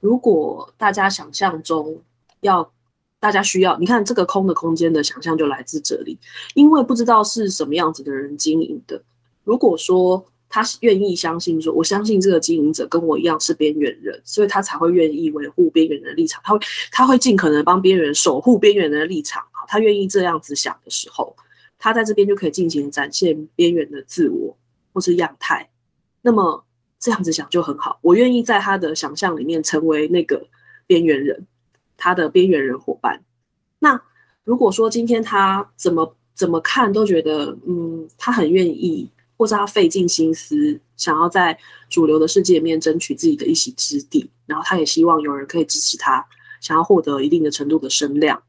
[0.00, 2.00] 如果大家想象中
[2.40, 2.72] 要，
[3.18, 6.16] 大家需要，你看这个空的空间的想象就来自这里，
[6.54, 9.02] 因为不知道是什么样子的人经营的。
[9.42, 16.60] 如果说他愿意相信，说我相信这个经营者跟我一样是边缘人，所以他才会愿意维护边缘人的立场，他会
[16.92, 19.42] 他会尽可能帮边缘人守护边缘人的立场。
[19.50, 21.34] 好，他愿意这样子想的时候，
[21.76, 24.56] 他在这边就可以尽情展现边缘的自我
[24.92, 25.68] 或是样态。
[26.22, 26.64] 那么。
[27.00, 30.46] 这样子想就很好，我愿意在他的想象里面成为那个
[30.86, 31.46] 边缘人，
[31.96, 33.22] 他的边缘人伙伴。
[33.78, 34.00] 那
[34.44, 41.56] 如果说今天他怎么怎么看都觉得，嗯，他很愿意，或者他费尽心思想要在
[41.88, 46.26] 主流的世界里面争取自己的一席之地，然后他也希望有人可以支持他，
[46.60, 48.42] 想要获得一定的程度的声量。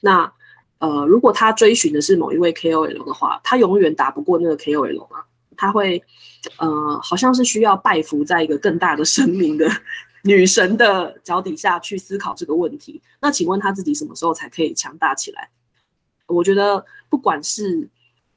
[0.00, 0.32] 那
[0.78, 5.24] 呃，如果他追寻的是某一位 KOL 的话，他永远打不过那个 KOL 啊。
[5.62, 6.02] 他会，
[6.58, 9.70] 呃，好像是需要拜服在一个更大的神明的
[10.24, 13.00] 女神的脚底下去思考这个问题。
[13.20, 15.50] 那请问他自己什么时候才可以强大起来？
[16.26, 17.88] 我觉得不管是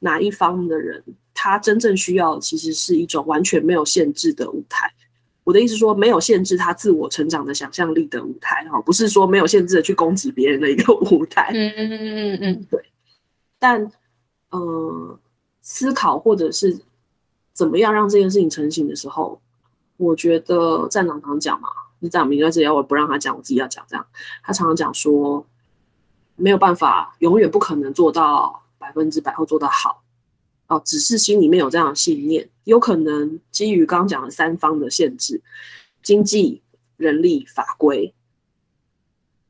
[0.01, 1.03] 哪一方的人，
[1.33, 4.93] 他真正需要其实是一种完全没有限制的舞台。
[5.43, 11.49] 我的意思说，没有限制他自我成长的想象力的舞台，哈，不是说没有限制的去攻击别人的一个舞台。
[11.55, 12.85] 嗯嗯嗯嗯嗯，对。
[13.57, 13.91] 但，
[14.51, 15.19] 呃，
[15.63, 16.79] 思考或者是。
[17.55, 19.41] 怎么样让这件事情成型的时候，
[19.95, 23.83] 我觉得站长常讲嘛，你站长明在这里，我不让他讲，我自己要讲。
[23.87, 24.05] 这样，
[24.43, 25.45] 他常常讲说，
[26.35, 30.03] 没有办法，永远不可能做到百分之百或做得好
[30.67, 32.49] 哦，只是心里面有这样的信念。
[32.65, 35.41] 有可能基于刚刚讲的三方的限制，
[36.03, 36.61] 经济、
[36.97, 38.13] 人力、法规，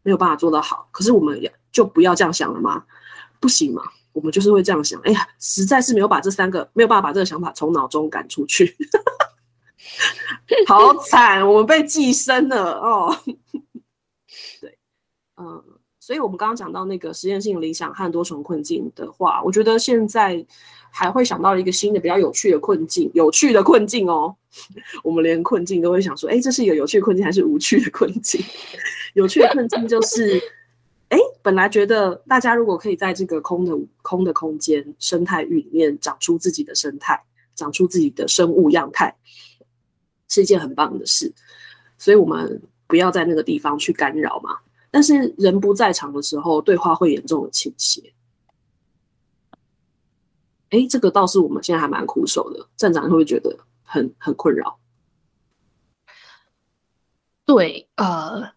[0.03, 0.88] 没有办法做得好。
[0.91, 2.86] 可是我们也就不要这样想了吗？
[3.39, 3.82] 不行吗？
[4.16, 8.74] 我们就是会这样想，哎呀，实在是没有把这三个没有办法把这个想法从脑中赶出去，
[10.66, 13.13] 好惨，我们被寄生了哦。
[14.61, 14.78] 对，
[15.36, 15.61] 嗯，
[15.99, 20.45] 所以我们刚刚讲到那个实验性理想和多重困境的话，我觉得现在
[20.89, 24.34] 还会想到一个新的比较有趣的困境，有趣的困境哦。
[25.03, 28.41] 我们连困境都会想说，哎，这是一个有趣的困境还是无趣的困境？
[29.13, 30.41] 有趣的困境就是。
[31.46, 33.72] 本来觉得大家如果可以在这个空的
[34.02, 37.24] 空的空间生态域里面长出自己的生态，
[37.54, 39.16] 长出自己的生物样态，
[40.28, 41.32] 是一件很棒的事。
[42.00, 44.58] 所以，我们不要在那个地方去干扰嘛。
[44.89, 48.12] 但是，人不在场的时候，对话会严重的倾斜。
[50.72, 52.68] 哎，这个倒是我们现在还蛮苦手的。
[52.76, 54.80] 站长会不会觉得很很困扰？
[57.46, 58.55] 对，呃，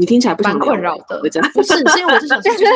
[0.00, 1.20] 你听起来不蛮想困扰的，
[1.52, 2.72] 不是，是因为我就想说，就是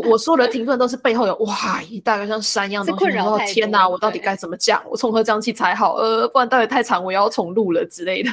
[0.08, 4.82] 我说的停顿都是背后有哇一大个像山一样的东西，是困扰天多哪，我到底对该怎么讲？
[4.88, 5.96] 我从何讲起才好？
[5.96, 8.30] 呃，不然待会太长，我要重录了之类的。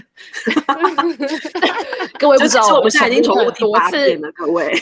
[2.18, 4.74] 各位不知道，我们现在已经重录多次八遍，了，各位，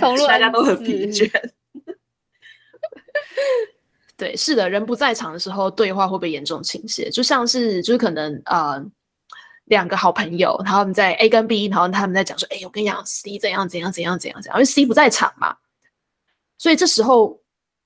[0.00, 1.30] 重录大家都很疲倦。
[4.16, 7.08] 对，是的，人不在场的时候，对话会不会严重倾斜？
[7.10, 8.84] 就像是，就是可能呃，
[9.66, 15.56] 两个好朋友，然后他们在 A 跟 B，然后他们在讲说，哎，我跟你讲，C 怎样怎样怎样怎样怎样，因为 C 不在场嘛，
[16.58, 17.40] 所以这时候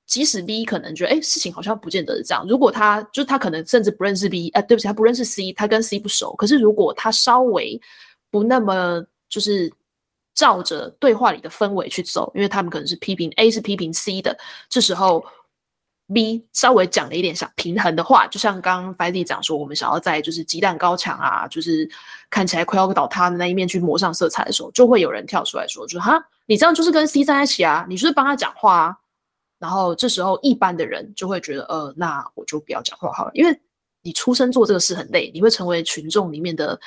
[0.06, 2.44] 即使 B 可能觉得，哎，事情好像不见得是这样。
[2.48, 6.34] 如果他就是他可能甚至不认识 B，呃，对不起，他不认识 C，他跟 C 不熟。
[6.34, 7.80] 可是如果他稍微
[8.30, 9.72] 不那么就是
[10.34, 14.36] 照着对话里的氛围去走，因为他们可能是批评 A 是批评 C 的，
[14.68, 15.24] 这时候
[16.12, 21.88] B 稍微讲了一点想平衡的话，就像刚刚 f i d y 讲说，我们想要在就是鸡蛋高墙啊，就是
[22.30, 28.96] 看起来快要倒塌的那一面去抹上色彩的时候，就会有人跳出来说，就哈，你这样就是跟 C 在一起啊，你就是帮他讲话啊。
[29.58, 33.60] 然后这时候一般的人就会觉得，呃，那我就不要讲话好了，因为
[34.02, 36.78] 你出生做这个事很累，你会成为群众里面的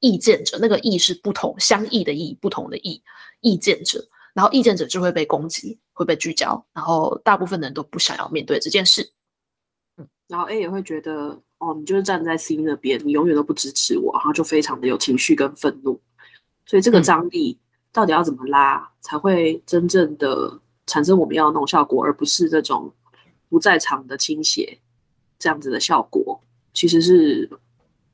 [0.00, 3.00] 意见者，那个意是不同相异的意，不同的意，
[3.40, 4.04] 意见者。
[4.34, 9.10] 然后意见者就会被攻击，会被聚焦，然后大部分人都不想要面对这件事。
[10.28, 15.98] 然后 A 也会觉得，哦，你就是站在 C 那边，你永远都不支持我，然后就非常的有情绪跟愤怒。
[16.66, 17.58] 所以这个嗯张力
[17.92, 22.92] 到底要怎么拉，才会真正的产生我们要的那种效果，而不是这种
[23.48, 24.78] 不在场的倾斜
[25.38, 26.38] 这样子的效果，
[26.74, 27.48] 其实是，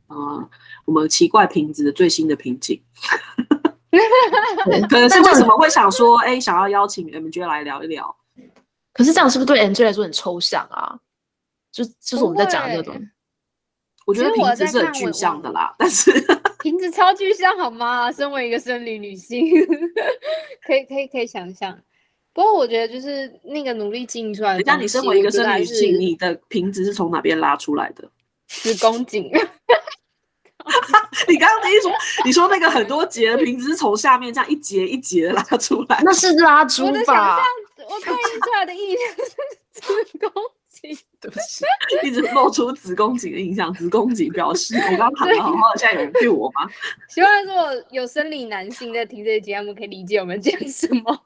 [0.06, 0.48] 呃，
[0.84, 2.80] 我们奇怪瓶子的最新的瓶颈。
[4.88, 8.14] 可能是为什么会想说，哎，想要邀请 MJ 来聊一聊？
[8.92, 10.98] 可是这样是不是对 MJ 来说很抽象啊？
[11.70, 13.08] 就就是我们在讲的这个东西。
[14.04, 16.10] 我觉得瓶子是很具象的啦，但是
[16.62, 18.10] 瓶子超具象好吗？
[18.10, 19.46] 身为一个生理女性，
[20.66, 21.78] 可以可以可以想象。
[22.34, 28.10] 不过我觉得就是那个努力经营出来的东西，人家你身为一个生理女性，你的瓶子是从哪边拉出来的？
[28.48, 29.30] 子宫颈。
[31.28, 31.92] 你刚刚一说
[32.24, 37.42] 你说那个很多节的瓶子是从下面这样一节一节的拉出来，那是拉猪我的想吧
[37.76, 40.30] 象？，我对应出来的意象是子宫
[40.70, 40.98] 颈。
[41.22, 41.64] 对不起，
[42.02, 43.72] 一直露出子宫颈的印象。
[43.74, 46.68] 子宫颈表示我刚刚躺的好好的，现在有人对我吗？
[47.08, 51.24] 希望如果有生理男性在听这个节目，可以理解我们讲什么。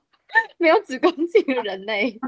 [0.58, 2.20] 没有子宫颈的人类。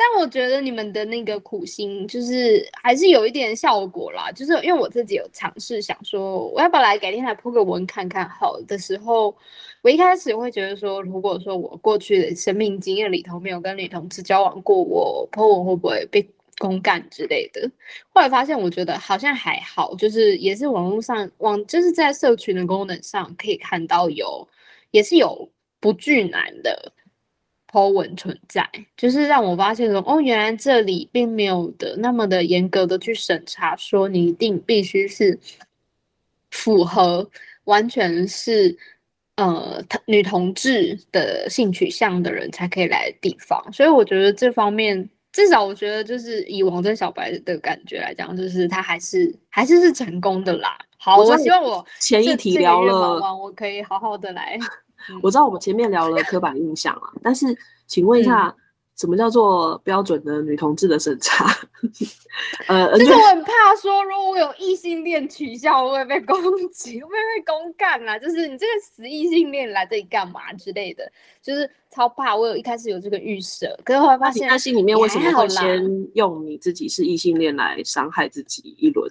[0.00, 4.32] 但我觉得你们的那个苦心，就是还是有一点效果啦。
[4.32, 9.36] 就是因为我自己有尝试想说，我要不要来改天来铺个文看看好的时候，
[9.82, 16.26] 我一开始会觉得说，如果说我过去的生命经验里头没有跟女同志交往过，我铺文会不会被
[16.56, 17.70] 公干之类的？
[18.08, 24.48] 后来发现，我觉得好像还好，就是也是网络上网，就是在社群的功能上可以看到有，
[24.92, 25.46] 也是有
[25.78, 26.90] 不惧男的
[27.70, 35.38] po 文存在，就是让我发现说，哦，原来这里并没有的那么的严格的去审查，说你一定必须是
[36.50, 37.30] 符合
[37.64, 38.76] 完全是
[39.36, 45.08] 呃同女同志的性取向的人才可以来的地方，所以我觉得这方面。
[45.32, 50.76] 至少我觉得，就是以王真小白的感觉来讲，就是他还是还是是成功的啦。
[50.98, 54.58] 好，我希望我前一题聊了我可以好好的来。
[55.22, 58.54] 我知道我们前面聊了刻板印象啊，但是请问一下，
[58.96, 61.46] 什么叫做标准的女同志的审查？
[62.68, 66.36] 呃，就是我很怕说，如果我有异性恋取向，我会被攻
[66.70, 68.18] 击， 会被公干啦。
[68.18, 71.10] 就是你这个死异性恋来这里干嘛之类的，
[71.42, 72.36] 就是超怕。
[72.36, 75.82] 我有一开始有这个预设，可是后来发现那心里面为什么会先
[76.14, 79.10] 用你自己是异性恋来伤害自己一轮？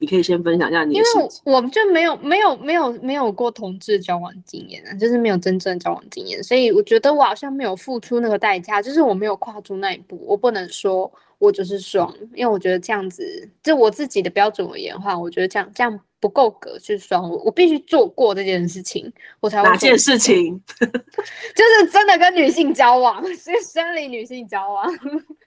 [0.00, 1.42] 你可以先分享一下你因为的事情。
[1.44, 20.58] 我我就没有没有没有没有过同志交往经验啊，就是没有真正交往经验，所以我觉得我好像没有付出那个代价，就是我没有跨出那一步，我不能说我就是双，因为我觉得这样子，就我自己的标准而言的话，我觉得这样这样不够格去双，我我必须做过这件事情，我才会哪件事情？
[20.80, 24.90] 就是真的跟女性交往，是生理女性交往。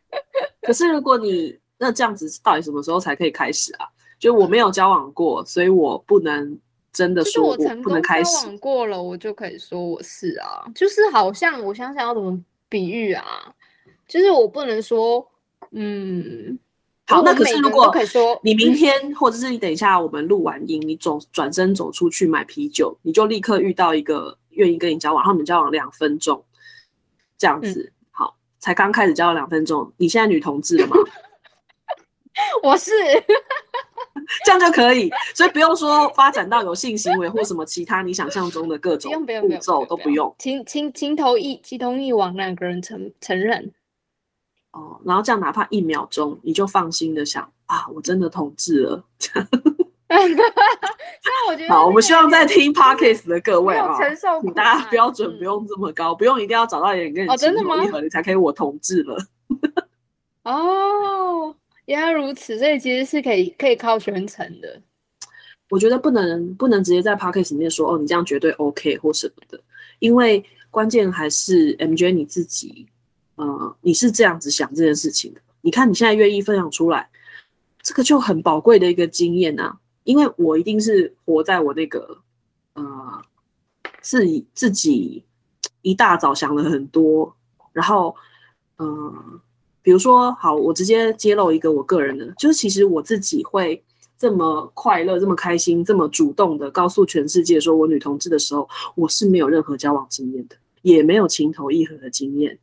[0.62, 3.88] 可是如果你那这样子，到底什么时候才可以开始啊？
[4.24, 6.58] 就我没有交往过，所以我不能
[6.94, 8.48] 真的就是说我不能开始。
[8.48, 13.54] 往过了，我就可以说我是啊，就是好像我想想要怎么比喻啊，
[14.08, 15.30] 就是我不能说，
[15.72, 16.58] 嗯，
[17.06, 26.42] 好，那可是如果可以说你明天或者是你等一下我们录完音，你走转身走出去买啤酒，你就立刻遇到一个愿意跟你交往，他们交往两分钟，
[27.38, 30.96] 这样子，好，才刚开始交往两分钟，你现在女同志了吗？
[32.64, 32.92] 我是
[34.46, 43.72] 这样就可以，所以不用说发展到有性行为或什么其他你想象中的各不种步骤都不用情情情投意情投意往两个人承承认。
[44.72, 45.00] 哦。
[45.04, 49.04] 然后这样哪怕一秒钟，你就放心的想啊，我真的同志了。
[50.14, 50.38] 虽然
[51.48, 59.18] 我觉得好，我们希望在在听 podcast 的各位啊，承受请大家难标准嗯不用这么高，不用一定要找到人跟你哦真的吗你才可以我同志了。
[60.44, 61.56] 哦，
[61.86, 64.82] 原来如此，所以其实是可以可以靠宣称的。
[65.70, 69.60] 我觉得不能不能直接在 podcast 里面说哦，你这样绝对 OK 或什么的，
[70.00, 72.88] 因为关键还是 MJ 你自己，
[73.36, 75.42] 呃，你是这样子想这件事情的。
[75.62, 77.10] 你看你现在愿意分享出来，
[77.82, 79.80] 这个就很宝贵的一个经验啊。
[80.04, 82.18] 因为我一定是活在我那个
[82.74, 83.22] 呃
[84.02, 85.24] 自己自己
[85.82, 87.36] 一大早想了很多，
[87.72, 88.14] 然后
[88.78, 89.40] 嗯、
[89.84, 93.84] 比如说好，我直接揭露一个我个人的，就是其实我自己会
[94.18, 102.58] 这么快乐、这么开心、这么主动的告诉全世界说我女同志的时候，我是没有任何交往经验的，也没有情投意合的经验。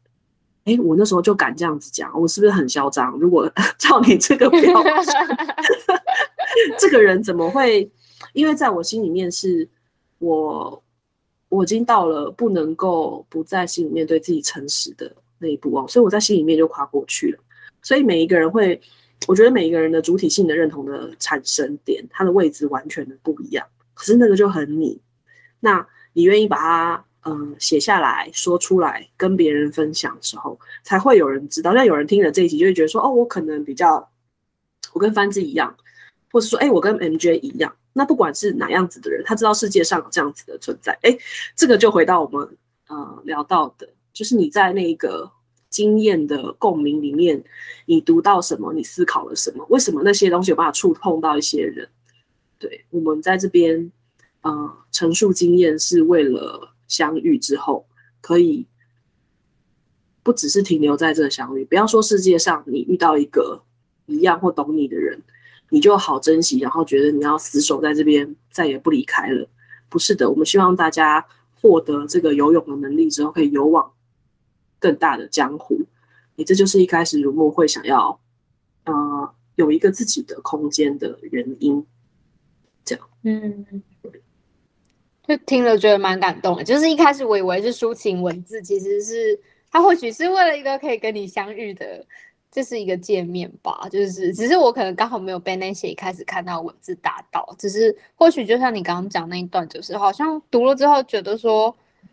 [0.64, 3.12] 哎，我那时候就敢这样子讲，我是不是很嚣张？
[3.18, 5.04] 如果 照你这个标准，
[6.80, 7.90] 这个人怎么会？
[8.32, 9.68] 因为在我心里面是
[10.18, 10.82] 我
[11.48, 15.10] 我已经到了不能够不在心里面对自己诚实的
[15.40, 17.38] 那一步哦，所以我在心里面就跨过去了。
[17.82, 18.80] 所以每一个人会，
[19.26, 23.66] 我觉得每一个人的主体性的认同的产生点，它的位置完全的不一样。
[23.94, 25.00] 可是那个就很你，
[25.58, 31.72] 那你愿意把它嗯写下来说出来，跟别人分享的时候，才会有人知道。
[31.74, 34.08] 像有人听了这一集，就会觉得说，哦，我可能比较，
[34.92, 35.74] 我跟番子一样，
[36.30, 37.74] 或是说，哎，我跟 MJ 一样。
[37.92, 40.96] 那不管是哪样子的人，他知道世界上有这样子的存在。
[41.02, 41.16] 哎，
[41.56, 42.56] 这个就回到我们
[42.88, 43.88] 呃聊到的，
[44.20, 45.30] 就是你在那个
[45.70, 47.42] 经验的共鸣里面，
[47.86, 51.88] 你读到什么，你思考了什么，为什么那些东西有办法触碰到一些人？
[52.58, 53.90] 对，我们在这边
[54.42, 57.86] 呃陈述经验，是为了相遇之后
[58.20, 58.66] 可以
[60.22, 63.62] 不只是停留在这个相遇，不要说世界上你遇到一个
[64.04, 65.22] 一样或懂你的人，
[65.70, 69.48] 你就好珍惜，然后觉得你要死守在这边，再也不离开了。
[69.88, 71.26] 不是的，我们希望大家
[71.62, 73.90] 获得这个游泳的能力之后，可以游往
[74.80, 75.78] 更大的江湖。
[76.34, 78.18] 你这就是一开始如墨会想要
[78.84, 81.86] 呃有一个自己的空间的原因。
[82.82, 83.82] 这样嗯，
[85.28, 86.64] 就听了觉得蛮感动的。
[86.64, 89.38] 就是一开始我以为是抒情文字，其实是
[89.70, 92.04] 他或许是为了一个可以跟你相遇的，
[92.50, 93.86] 这是一个界面吧。
[93.90, 101.66] 就是只是我可能刚好没有被那些一开始看到文字打到，只是或许就像你刚刚讲那一段，就是好像读了之后觉得说，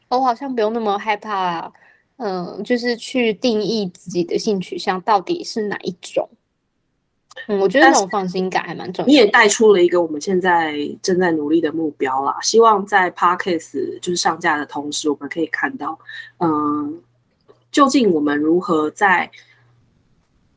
[0.10, 1.72] 哦我好像不用那么害怕，
[2.18, 6.30] 嗯、就是去定义自己的性取向到底是哪一种。
[7.48, 9.12] 嗯，我觉得但是那种放心感还蛮重要的。
[9.12, 12.36] 你也带出了一个我们现在正在努力的目标啦。
[12.42, 16.00] 希望在 Podcast 就是上架的同时，我们可以看到，
[16.40, 17.00] 嗯，
[17.72, 19.30] 究竟我们如何在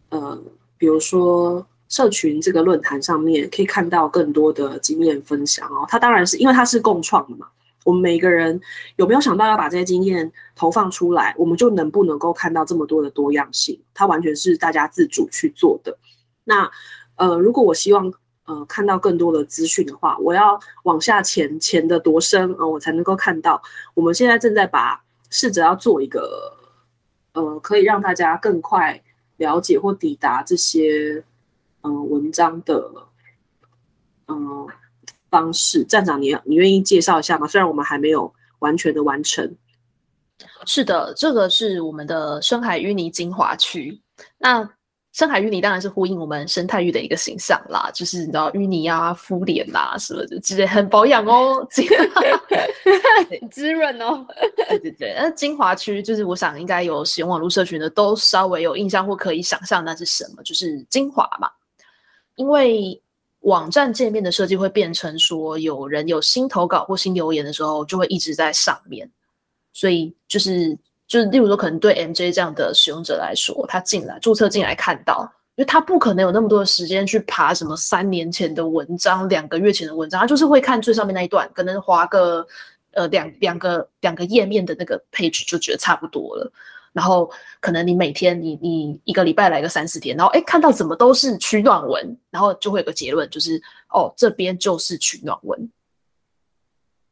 [0.08, 0.42] 呃，
[0.78, 5.84] 比如说社群这个论坛上面，可以看到更多的经验分享哦。
[5.86, 7.46] 它当然是因为它是共创的嘛。
[7.84, 8.60] 我们每个人
[8.96, 13.80] 有没有想到要把这些经验投放出来，我们就能不能够看到这么多的多样性？
[13.94, 15.96] 它完全是大家自主去做的。
[16.44, 16.70] 那
[17.16, 18.12] 呃，如果我希望
[18.44, 23.62] 呃看到更多的资讯的话，我要往下潜潜的多深啊、呃，我才能够看到。
[23.94, 26.52] 我们现在正在把试着要做一个
[27.32, 29.02] 呃，可以让大家更快
[29.36, 31.24] 了解或抵达这些
[31.82, 32.90] 嗯、呃文章的
[34.26, 34.66] 嗯、
[35.30, 35.84] 方式。
[35.84, 37.46] 站长你，你愿意介绍一下吗？
[37.46, 39.56] 虽然我们还没有完全的完成。
[40.66, 44.00] 是的，这个是我们的深海淤泥精华区。
[44.38, 44.68] 那
[45.12, 51.66] 深海淤泥当然是呼应我们生态浴的一个形象啦，就是你知道淤泥啊、敷脸啊什么的，直接很保养哦。
[53.50, 54.24] 滋润哦。
[54.68, 61.50] 对对对，那精华区就是我想应该有使用网络社群的都稍微有印象或可以想象那是什么，就是精华嘛。
[62.36, 63.02] 因为
[63.40, 69.10] 网站界面的设计会变成说，有人有新投稿或新留言的时候，就会一直在上面，
[69.72, 70.76] 所以就是
[71.06, 75.22] 就是，例如说，可能对 MJ 这样的使用者来说，他进来注册进来看到，
[75.56, 82.46] 因为他不可能有那么多的时间去爬什么三年前的文章、两个月前的文章，他就是会看最上面那一段，可能划个
[82.92, 86.52] 呃两两个两个页面的那个 page 就觉得差不多了。
[86.92, 87.30] 然后
[87.60, 95.70] 可能你每天你你一个礼拜来个三四天，然后哎看到怎么都是取暖文，然后就会有个结论，就是哦这边就是取暖文。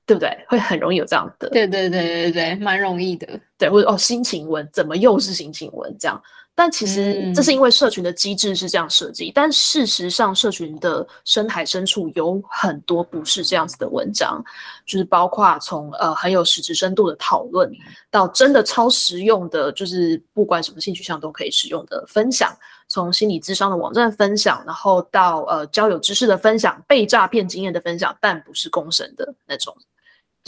[0.06, 0.42] 对不对？
[0.48, 3.28] 会很容易有这样的，对对对对对，蛮容易的。
[3.58, 6.22] 对，或者哦，心情文怎么又是心情文这样？
[6.58, 14.44] 但其实这是因为社群的机制是这样设计，但事实上社群的深海深处有很多不是这样子的文章，
[14.84, 17.70] 就是包括从呃很有实质深度的讨论，
[18.10, 22.52] 到真的超实用的，就是不管什么兴趣项都可以使用的分享，
[22.88, 29.72] 从心理智商的网站分享，然后到呃交友知识的分享，被诈骗经验的分享，但不是公审的那种。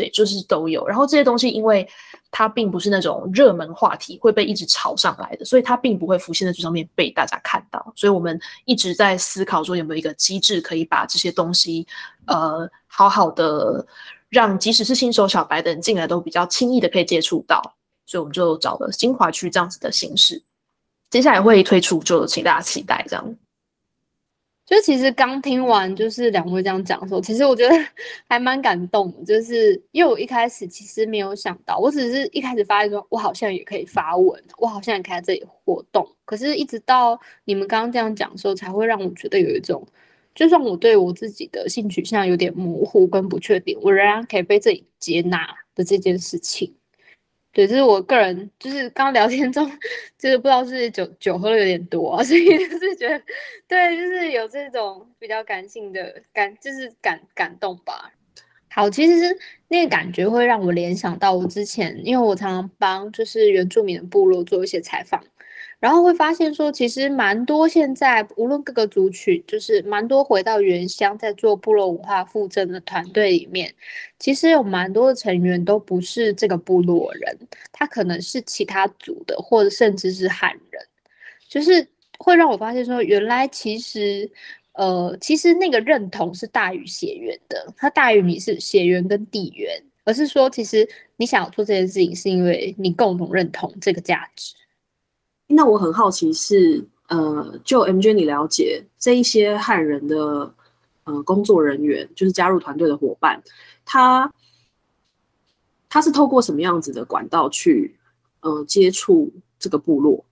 [0.00, 0.86] 对，就是都有。
[0.86, 1.86] 然后这些东西，因为
[2.30, 7.92] 它并不是那种热门话题会被一直炒上来的，所以它并不会浮现在最上面被大家看到。
[7.94, 11.86] 所以我们一直在思考说，有没有一个机制可以把这些东西，
[12.24, 13.86] 呃，好好的
[14.30, 17.60] 让即使是新手小白的人进来都比较轻易的可以接触到。
[18.06, 20.42] 所以我们就找了精华区这样子的形式，
[21.10, 23.36] 接下来会推出，就请大家期待这样。
[24.70, 27.74] 就其实刚听完就是两位这样讲的时候，其实我觉得
[28.30, 39.84] 还蛮感动的，就是因为我一开始其实没有想到，我只是一开始发现说，我好像也可以发文，我好像也可以在这里活动，可是一直到你们刚刚这样讲的时候，才会让我觉得有一种，
[40.36, 46.72] 就算我对我自己的性取向有点模糊跟不确定，我仍然可以被这里接纳的这件事情。
[47.52, 49.68] 对，这是我个人，就是刚聊天中，
[50.16, 53.20] 就是不知道是酒酒喝的有点多，所以就 是觉得，
[53.66, 58.12] 对，就是有这种比较感性的感，就是感感动吧。
[58.72, 65.20] 好，其实是那个感觉会让我联想到我之前，因为我常常帮就是原住民的部落做一些采访。
[65.80, 73.74] 然后会发现说，其实蛮多现在无论各个族群，就是蛮多回到原乡在做部落文化复振的团队里面，
[74.18, 77.38] 其实有蛮多的成员都不是这个部落人，
[77.72, 80.82] 他可能是其他族的，或者甚至是汉人，
[81.48, 84.30] 就是会让我发现说，原来其实，
[84.74, 94.54] 呃，其实那个认同是大于血缘的，它大于你是血缘跟地缘，而是说，其实你想要做这件事情，是因为你共同认同这个价值。
[95.52, 100.54] 那我很好奇是，呃，就 M J 你了解这一些汉人的
[101.02, 103.42] 呃工作人员，就是加入团队的伙伴，
[103.84, 104.32] 他
[105.88, 107.96] 他是透过什么样子的管道去
[108.42, 109.28] 呃接触
[109.58, 110.24] 这个部落？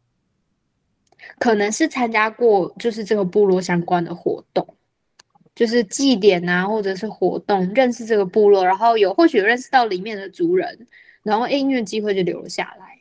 [1.40, 4.76] 可能是参加过就是这个部落相关的活动，
[5.56, 10.86] 就是祭典啊，或者是活动，认识这个部落，然后有或许认识到里面的族人，
[11.24, 12.97] 然后音乐机会就留了下来。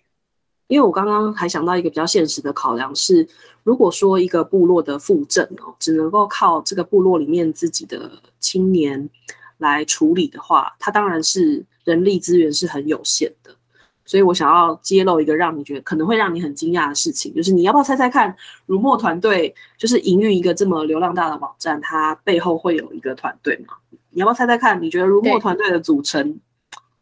[0.67, 3.27] 因为我刚刚还想到一个比较现实的考量是，
[3.63, 9.09] 如果说一个部落的复振哦，只能够靠这个部落里面自己的青年
[9.57, 13.55] 来处理的话，它当然是人力资源是很有限的。
[14.05, 18.33] 所以我想要揭露一个让你觉得可能会让你很惊讶的事情，就是你要不要猜猜看，
[18.65, 23.73] 如墨团队就是营运一个这么流量大的网站，它背后会有一个团队吗？
[24.11, 24.81] 你要不要猜猜看？
[24.81, 26.39] 你觉得如墨团队的组成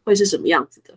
[0.04, 0.94] 会是什么样子的？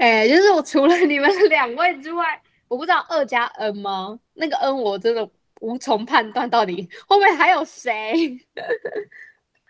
[0.00, 2.24] 哎，就是我除了你们两位之外，
[2.68, 4.18] 我不知道二加 N 吗？
[4.32, 5.28] 那个 N 我真的
[5.60, 8.40] 无从判断到底后面还有谁。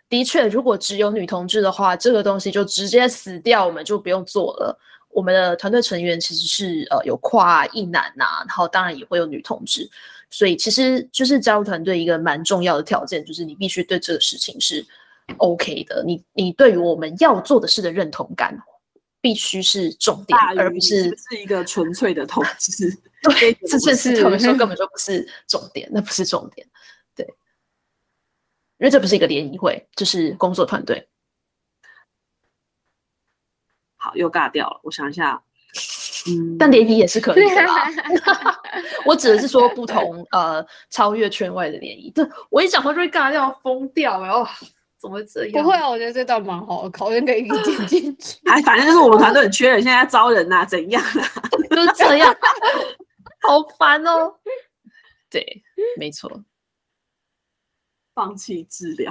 [0.09, 4.79] 的确，如果只有女同志的话，这个东西就直接死掉，我们就不用做了。
[5.09, 9.91] 我们的团队成员其实是呃有跨一男呐，然后当然也会有女同志，
[10.31, 14.87] 所以其实就是加入团队一个蛮重要的条件，就是你必须对这个事情是
[15.39, 18.57] OK 的，你你对于我们要做的事的认同感。
[19.21, 22.91] 必须是重点，而不是是一个纯粹的统治。
[23.23, 26.67] 对，这这是他们说根本就不是重点，那不是重点。
[27.15, 27.27] 对，
[28.79, 31.09] 因为这不是一个联谊会，这是工作团队。
[33.97, 34.81] 好，又尬掉了。
[34.83, 35.43] 我想一下，
[36.27, 37.91] 嗯，但联谊也是可以的啦。
[39.05, 42.11] 我指的是说不同呃超越圈外的联谊。
[42.15, 44.47] 这，我一讲话就会尬掉，疯掉，然后。
[45.01, 45.65] 怎么会这样？
[45.65, 48.39] 不会啊，我觉得这倒蛮好的，考验可以剪进去。
[48.45, 51.49] 哎，反正就是我们团队很缺人，现在招人呐，怎样啊？
[51.71, 52.37] 就这样，
[53.49, 54.35] 好烦哦。
[55.31, 55.63] 对，
[55.97, 56.45] 没错。
[58.15, 59.11] 放弃治疗。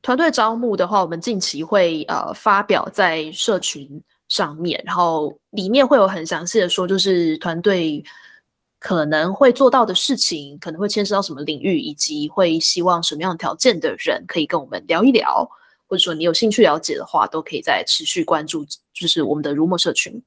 [0.00, 8.02] 团队招募的话，我们近期会呃发表在社群上面，然后里面会有很详细的说，就是团队。
[8.84, 15.48] 可能会做到的事情，可能会牵涉到什么领域，以及会希望什么样的条件的人可以跟我们聊一聊，
[15.88, 18.62] 或者说你有兴趣了解的话，都可以再持续关注，
[18.92, 20.22] 就是我们的如墨社群。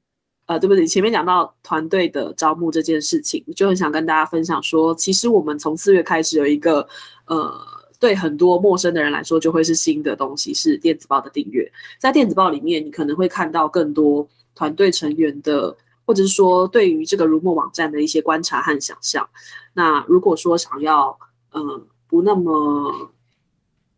[0.46, 0.84] 呃，对不对？
[0.84, 6.84] 前面讲到团队的招募这件事情，就很想跟大家分享说，其实我们从四月开始有一个，
[7.26, 7.64] 呃，
[8.00, 11.70] 对很多陌生的人来说就会是新的东西，是电子报的订阅。
[12.00, 15.76] 在电子报里面，你可能会看到更多团队成员的。
[16.08, 19.28] 或者是说，对于这个如墨网站的一些观察和想象，
[19.74, 21.18] 那如果说想要，
[21.52, 23.10] 嗯，不那么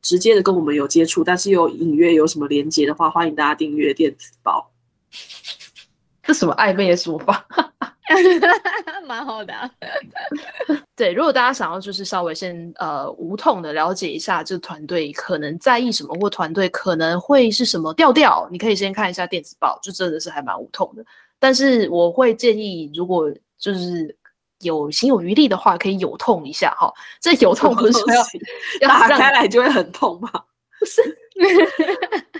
[0.02, 4.72] 直接的跟我们有接触，但是又隐约有什么连接的话，欢迎大家订阅电子报。
[6.24, 7.46] 这什么暧昧的说法？
[9.06, 9.70] 蛮好的、啊。
[10.96, 21.04] 对，如果大家想要就是稍微先呃无痛的了解一下这个团队可能在意什么，或团队可能会是什么调调，你可以先看一下电子报，就真的是还蛮无痛的。
[21.40, 23.28] 但是我会建议，如果
[23.58, 24.16] 就是
[24.60, 26.92] 有心有余力的话，可以有痛一下哈。
[27.20, 28.22] 这有痛不是说 要
[28.82, 30.30] 要打让开来就会很痛吗？
[30.78, 31.02] 不是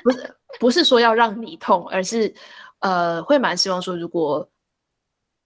[0.05, 2.33] 不是不是说要让你痛，而是
[2.81, 4.47] 呃会蛮希望说，如果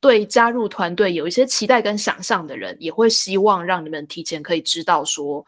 [0.01, 5.45] 对加入团队有一些期待跟想象的人，也会希望让你们提前可以知道说，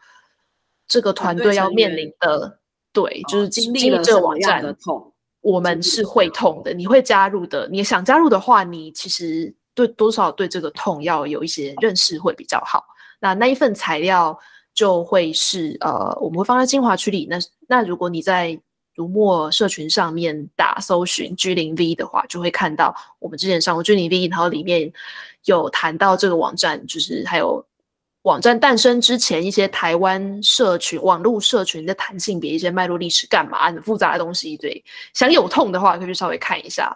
[0.87, 2.57] 这个团队要面临的
[2.93, 5.13] 对，就是哦经历了这个网站的痛？
[5.51, 6.73] 我们是会痛的。
[6.73, 12.83] 你会加入的，你想加入的话，你其实对多少对这个痛要有一些认识会比较好。
[13.21, 14.37] 那那一份材料
[14.73, 17.25] 就会是呃，我们会放在精华区里。
[17.29, 18.59] 那那如果你在
[18.93, 24.91] 如墨社群上面打搜寻 G 零 V 的话，就会看到我们之前上过 G 零 V，然后里面
[25.45, 27.65] 有谈到这个网站，就是还有
[28.27, 34.57] 网站诞生之前一些台湾社群、网络社群的谈性别一些脉络历史干嘛很复杂的东西。
[34.57, 36.93] 对，想有痛的话，可以去稍微看一下。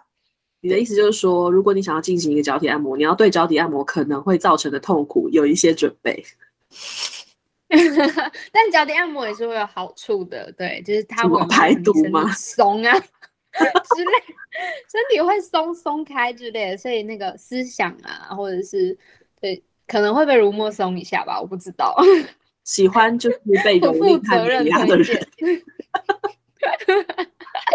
[0.60, 6.22] 你的意思就是说，如果你想要进行一个脚底按摩，你要对脚底按摩可能会造成的痛苦有一些准备。
[8.52, 14.12] 但脚底按摩也是会有好处的，对，就是它会排毒吗松啊之类，
[14.92, 18.98] 身体会松松开之类的，所以那个思想啊，或者是
[19.40, 21.94] 对，可能会被如墨松一下吧，我不知道。
[22.64, 25.28] 喜欢就是被不负蹂躏和责任的推人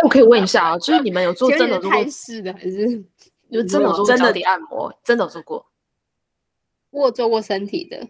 [0.02, 3.04] 我可以问一下啊，就是你们有做真的做过太，是的，还是
[3.48, 5.66] 有 真的做真的脚底按摩，真的有做过。
[6.90, 8.08] 我有做过身体的？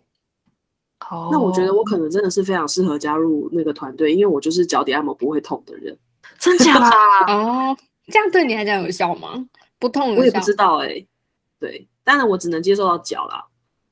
[1.10, 5.98] 哦那我觉得我可能真的是非常适合加入那个团队，因为我就是脚底按摩不会痛的人。
[6.38, 6.90] 真假啦？
[7.26, 7.76] 哦，
[8.06, 9.48] 这样对你来讲有效吗？
[9.80, 10.38] 不痛有效我也不？
[10.40, 11.04] 知道哎、
[11.58, 13.44] 对，当然我只能接受到脚啦。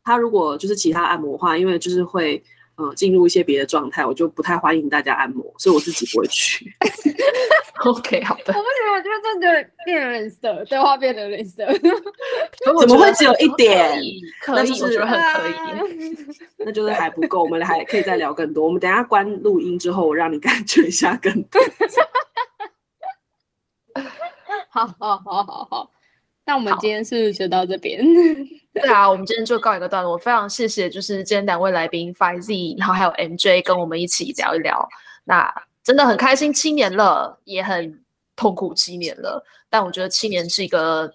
[0.04, 2.42] 他如果就是其他按摩的话，因为就是会
[2.76, 6.70] 呃进入一些别的状态，我就不太欢迎大家按摩，所以我自己不会去。
[7.84, 8.52] OK，好的我。
[8.52, 11.66] 不觉得，我觉得这个变成人设，对话变成人设，
[12.80, 13.98] 怎么会只有一点？
[14.40, 15.52] 可以，那就是我觉得很可以。
[16.10, 16.16] 以。
[16.58, 18.64] 那就是还不够，我们还可以再聊更多。
[18.64, 21.60] 我们等一下关录音之后，我让你感觉一下更多。
[24.70, 25.90] 好好好好好，
[26.46, 28.00] 那我们今天是不是就到这边？
[28.74, 30.18] 对啊，我们今天就告一个段落。
[30.18, 34.88] 非常谢谢，就是今天两位来宾 Five Z，然后还有 MJ 跟我们一起聊一聊。
[35.24, 38.02] 那真的很开心，七年了，也很
[38.36, 39.44] 痛苦，七年了。
[39.70, 41.12] 但我觉得七年是一个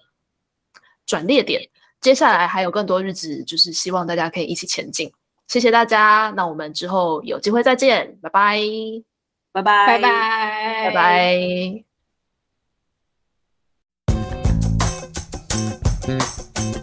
[1.06, 1.62] 转捩点，
[2.00, 5.12] 接下来还有更多日子，就是希望大家可以一起前进。
[5.46, 8.58] 谢谢大家，那我们之后有机会再见，拜拜，
[9.52, 11.89] 拜拜，拜拜，拜拜。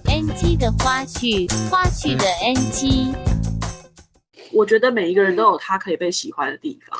[0.06, 3.14] NG 的花絮，花絮的 NG。
[4.54, 7.00] 我觉得每一个人都有他可以被喜欢的地方，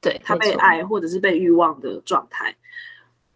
[0.00, 2.54] 对，他被爱或者是被欲望的状态。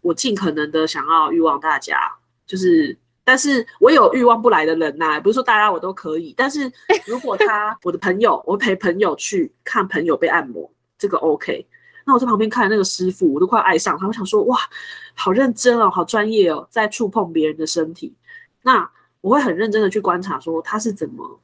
[0.01, 1.97] 我尽可能的想要欲望大家，
[2.45, 6.71] 就是，但是我有欲望不来的人呐、不是说大家我都可以，但是
[7.05, 11.67] 如果他 我的朋友，我陪朋友去看朋友被按摩，这个 OK。
[12.05, 14.07] 那我在旁边看那个师傅，我都快爱上他。
[14.07, 14.57] 我想说，哇，
[15.13, 18.15] 好认真哦，好专业哦，在触碰别人的身体。
[18.67, 18.91] 那
[19.21, 21.39] 我会很认真的去观察，说他是怎么，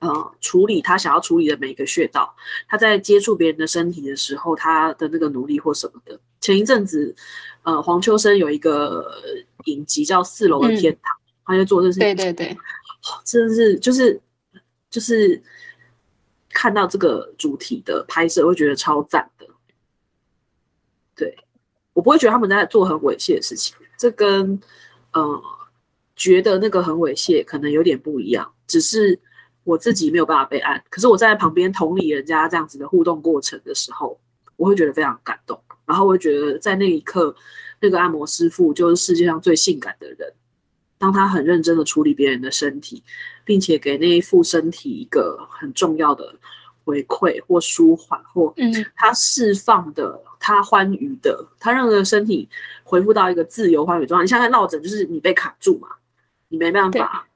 [0.00, 2.36] 呃，处理他想要处理的每一个穴道。
[2.68, 6.20] 他在接触别人的身体的时候，他的那个努力或什么的。
[6.38, 7.16] 前一阵子，
[7.62, 9.10] 呃，黄秋生有一个
[9.64, 14.20] 影集叫《四楼的天堂》，他就做这事情，对对对，哦真的是就是
[14.90, 15.42] 就是
[16.50, 19.46] 看到这个主题的拍摄，会觉得超赞的。
[21.16, 21.34] 对
[21.94, 24.60] 我不会觉得他们在做很猥亵的事情，这跟嗯、
[25.14, 25.42] 呃
[26.14, 29.18] 觉得那个很猥亵可能有点不一样，只是
[29.64, 34.20] 我自己没有办法备案，可是我在旁边同理人家这样子的互动过程的时候，
[34.56, 37.34] 我会觉得非常感动，然后我会觉得在那一刻，
[37.80, 40.32] 那个按摩师傅就是世界上最性感的人。
[40.96, 43.02] 当他很认真的处理别人的身体，
[43.44, 46.34] 并且给那一副身体一个很重要的
[46.84, 52.48] 回馈或舒缓，或嗯他释放的、他欢愉的，他让这个身体
[52.82, 54.24] 恢复到一个自由欢愉状态。
[54.24, 55.88] 你像在落枕，就是你被卡住嘛，
[56.48, 57.26] 你没办法，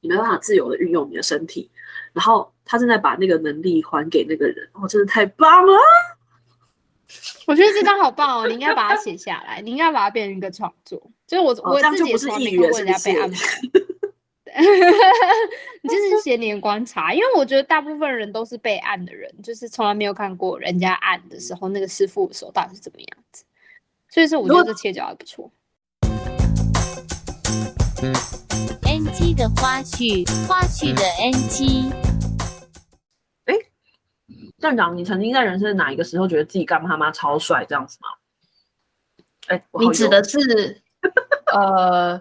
[0.00, 1.70] 你没办法自由的运用你的身体，
[2.12, 5.76] 然后他正在把那个能力还给那个人，哦，真的太棒了！
[7.46, 11.00] 我觉得这张好棒哦，你应该把它写下来，你应该把它变成一个创作。
[11.26, 13.36] 就是我、我自己不是议从来没看过员是不是人家被按摩，
[15.82, 23.44] 你就是闲年观察，因为我觉得大部分人都是被按的人，就是从来没有看过人家按的时候那个师傅的手到底是怎么样子，
[24.08, 25.50] 所以说我觉得这切角还不错。
[28.82, 31.92] NG 的花絮，花絮的 NG。
[33.44, 33.54] 哎
[34.58, 38.08] 站长，你曾经在人生的哪一个时候觉得自己干妈妈超帅这样子吗？
[39.48, 40.82] 哎，你指的是
[41.52, 42.20] 呃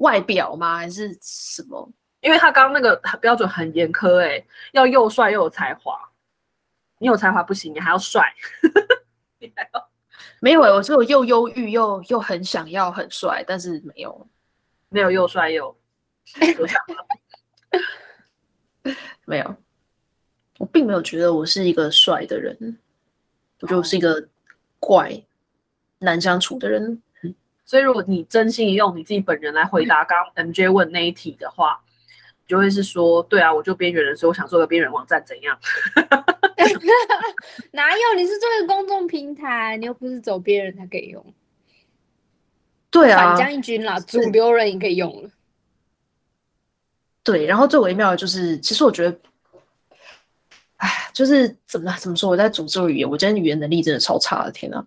[0.00, 0.76] 外表吗？
[0.76, 1.90] 还是什么？
[2.20, 5.98] 因为他刚刚那个标准很严苛，哎，要又帅又有才华。
[6.98, 8.22] 你有才华不行，你还要帅，
[9.40, 9.88] 你还要
[10.38, 14.28] 没有、欸，我说我又忧郁又又很想要很帅，但是没有，
[14.90, 15.74] 没有又帅又
[16.58, 16.94] 有才华。
[19.24, 19.56] 没有，
[20.58, 22.78] 我并没有觉得我是一个帅的人，
[23.60, 24.28] 我觉得我是一个
[24.78, 25.22] 怪、
[26.00, 27.02] 难相处的人。
[27.70, 31.80] 所以，如果你真心用你自己本人来回答 刚刚 MJ 问那一题的话，
[32.44, 35.56] 就会是说，对啊，我就边缘人，所以我想做个边缘网站，怎样？
[37.70, 38.14] 哪有？
[38.16, 41.24] 你是做一个公众平台，你又不是走别人才可以用。
[42.90, 45.30] 对啊反，将一军啦，主流人也可以用了。
[47.22, 49.16] 对，然后最微妙的就是，其实我觉得，
[50.78, 54.84] 哎，就是怎么怎么说，我在组织语言，我今天语言能力真的超差的，天呐！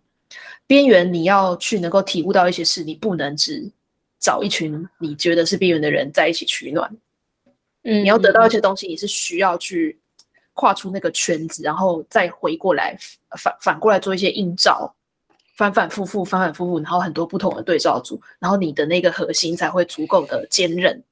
[0.65, 3.69] 边缘你要去能够体悟到一些事，你不能只
[4.19, 6.89] 找一群你觉得是边缘的人在一起取暖，
[7.83, 9.99] 嗯，你要得到一些东西，你是需要去
[10.53, 12.97] 跨出那个圈子，然后再回过来
[13.37, 14.93] 反反过来做一些映照，
[15.57, 21.03] 反反复复，反反复复，然后很多不同的对照组，然后你的那个核心才会足够的坚韧。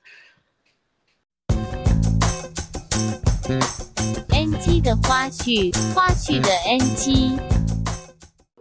[4.30, 7.61] NG 的花絮，花絮的 NG。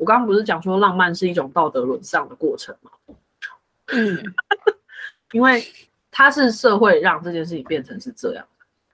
[0.00, 2.90] 我刚刚不是讲说浪漫是一种道德沦丧的过程吗？
[3.88, 4.18] 嗯，
[5.32, 5.62] 因为
[6.10, 8.42] 它是社会让这件事情变成是这样。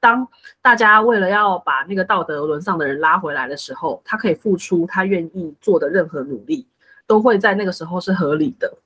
[0.00, 0.26] 当
[0.60, 6.66] 大家为了要把那个道德沦丧的人拉回来的时候，他可以付出他愿意做的任何努力，
[7.06, 8.76] 都会在那个时候是合理的，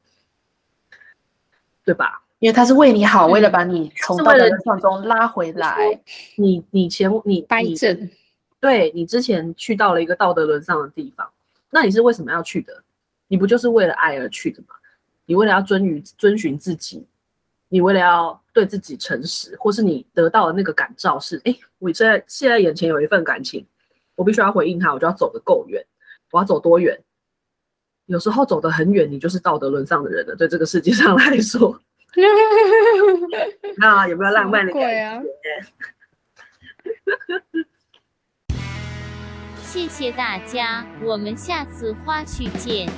[1.87, 2.23] 对吧？
[2.39, 5.99] 因为他是为你好，为了嗯把你从道德沦丧中拉回来。
[6.37, 8.11] 你你前你掰你正。
[8.61, 11.27] 对你之前去到了一个道德沦丧的地方，
[11.71, 12.83] 那你是为什么要去的？
[13.29, 14.75] 你不就是为了爱而去的吗？
[15.25, 17.07] 你为了要遵于遵循自己，
[17.69, 23.65] 你为了要对自己诚实，或是你得到的那个感召是，哎，我现在现在眼前有一份感情，
[24.17, 25.87] 我必须要回应他，我就要走得够远，
[26.33, 27.01] 我要走多远？
[28.07, 30.35] 有时候走得很远，你就是道德沦丧的人了。
[30.35, 31.81] 对这个世界上来说，
[33.79, 35.33] 那有没有浪漫的感觉？
[39.73, 42.91] 谢谢大家，我们下次花絮见。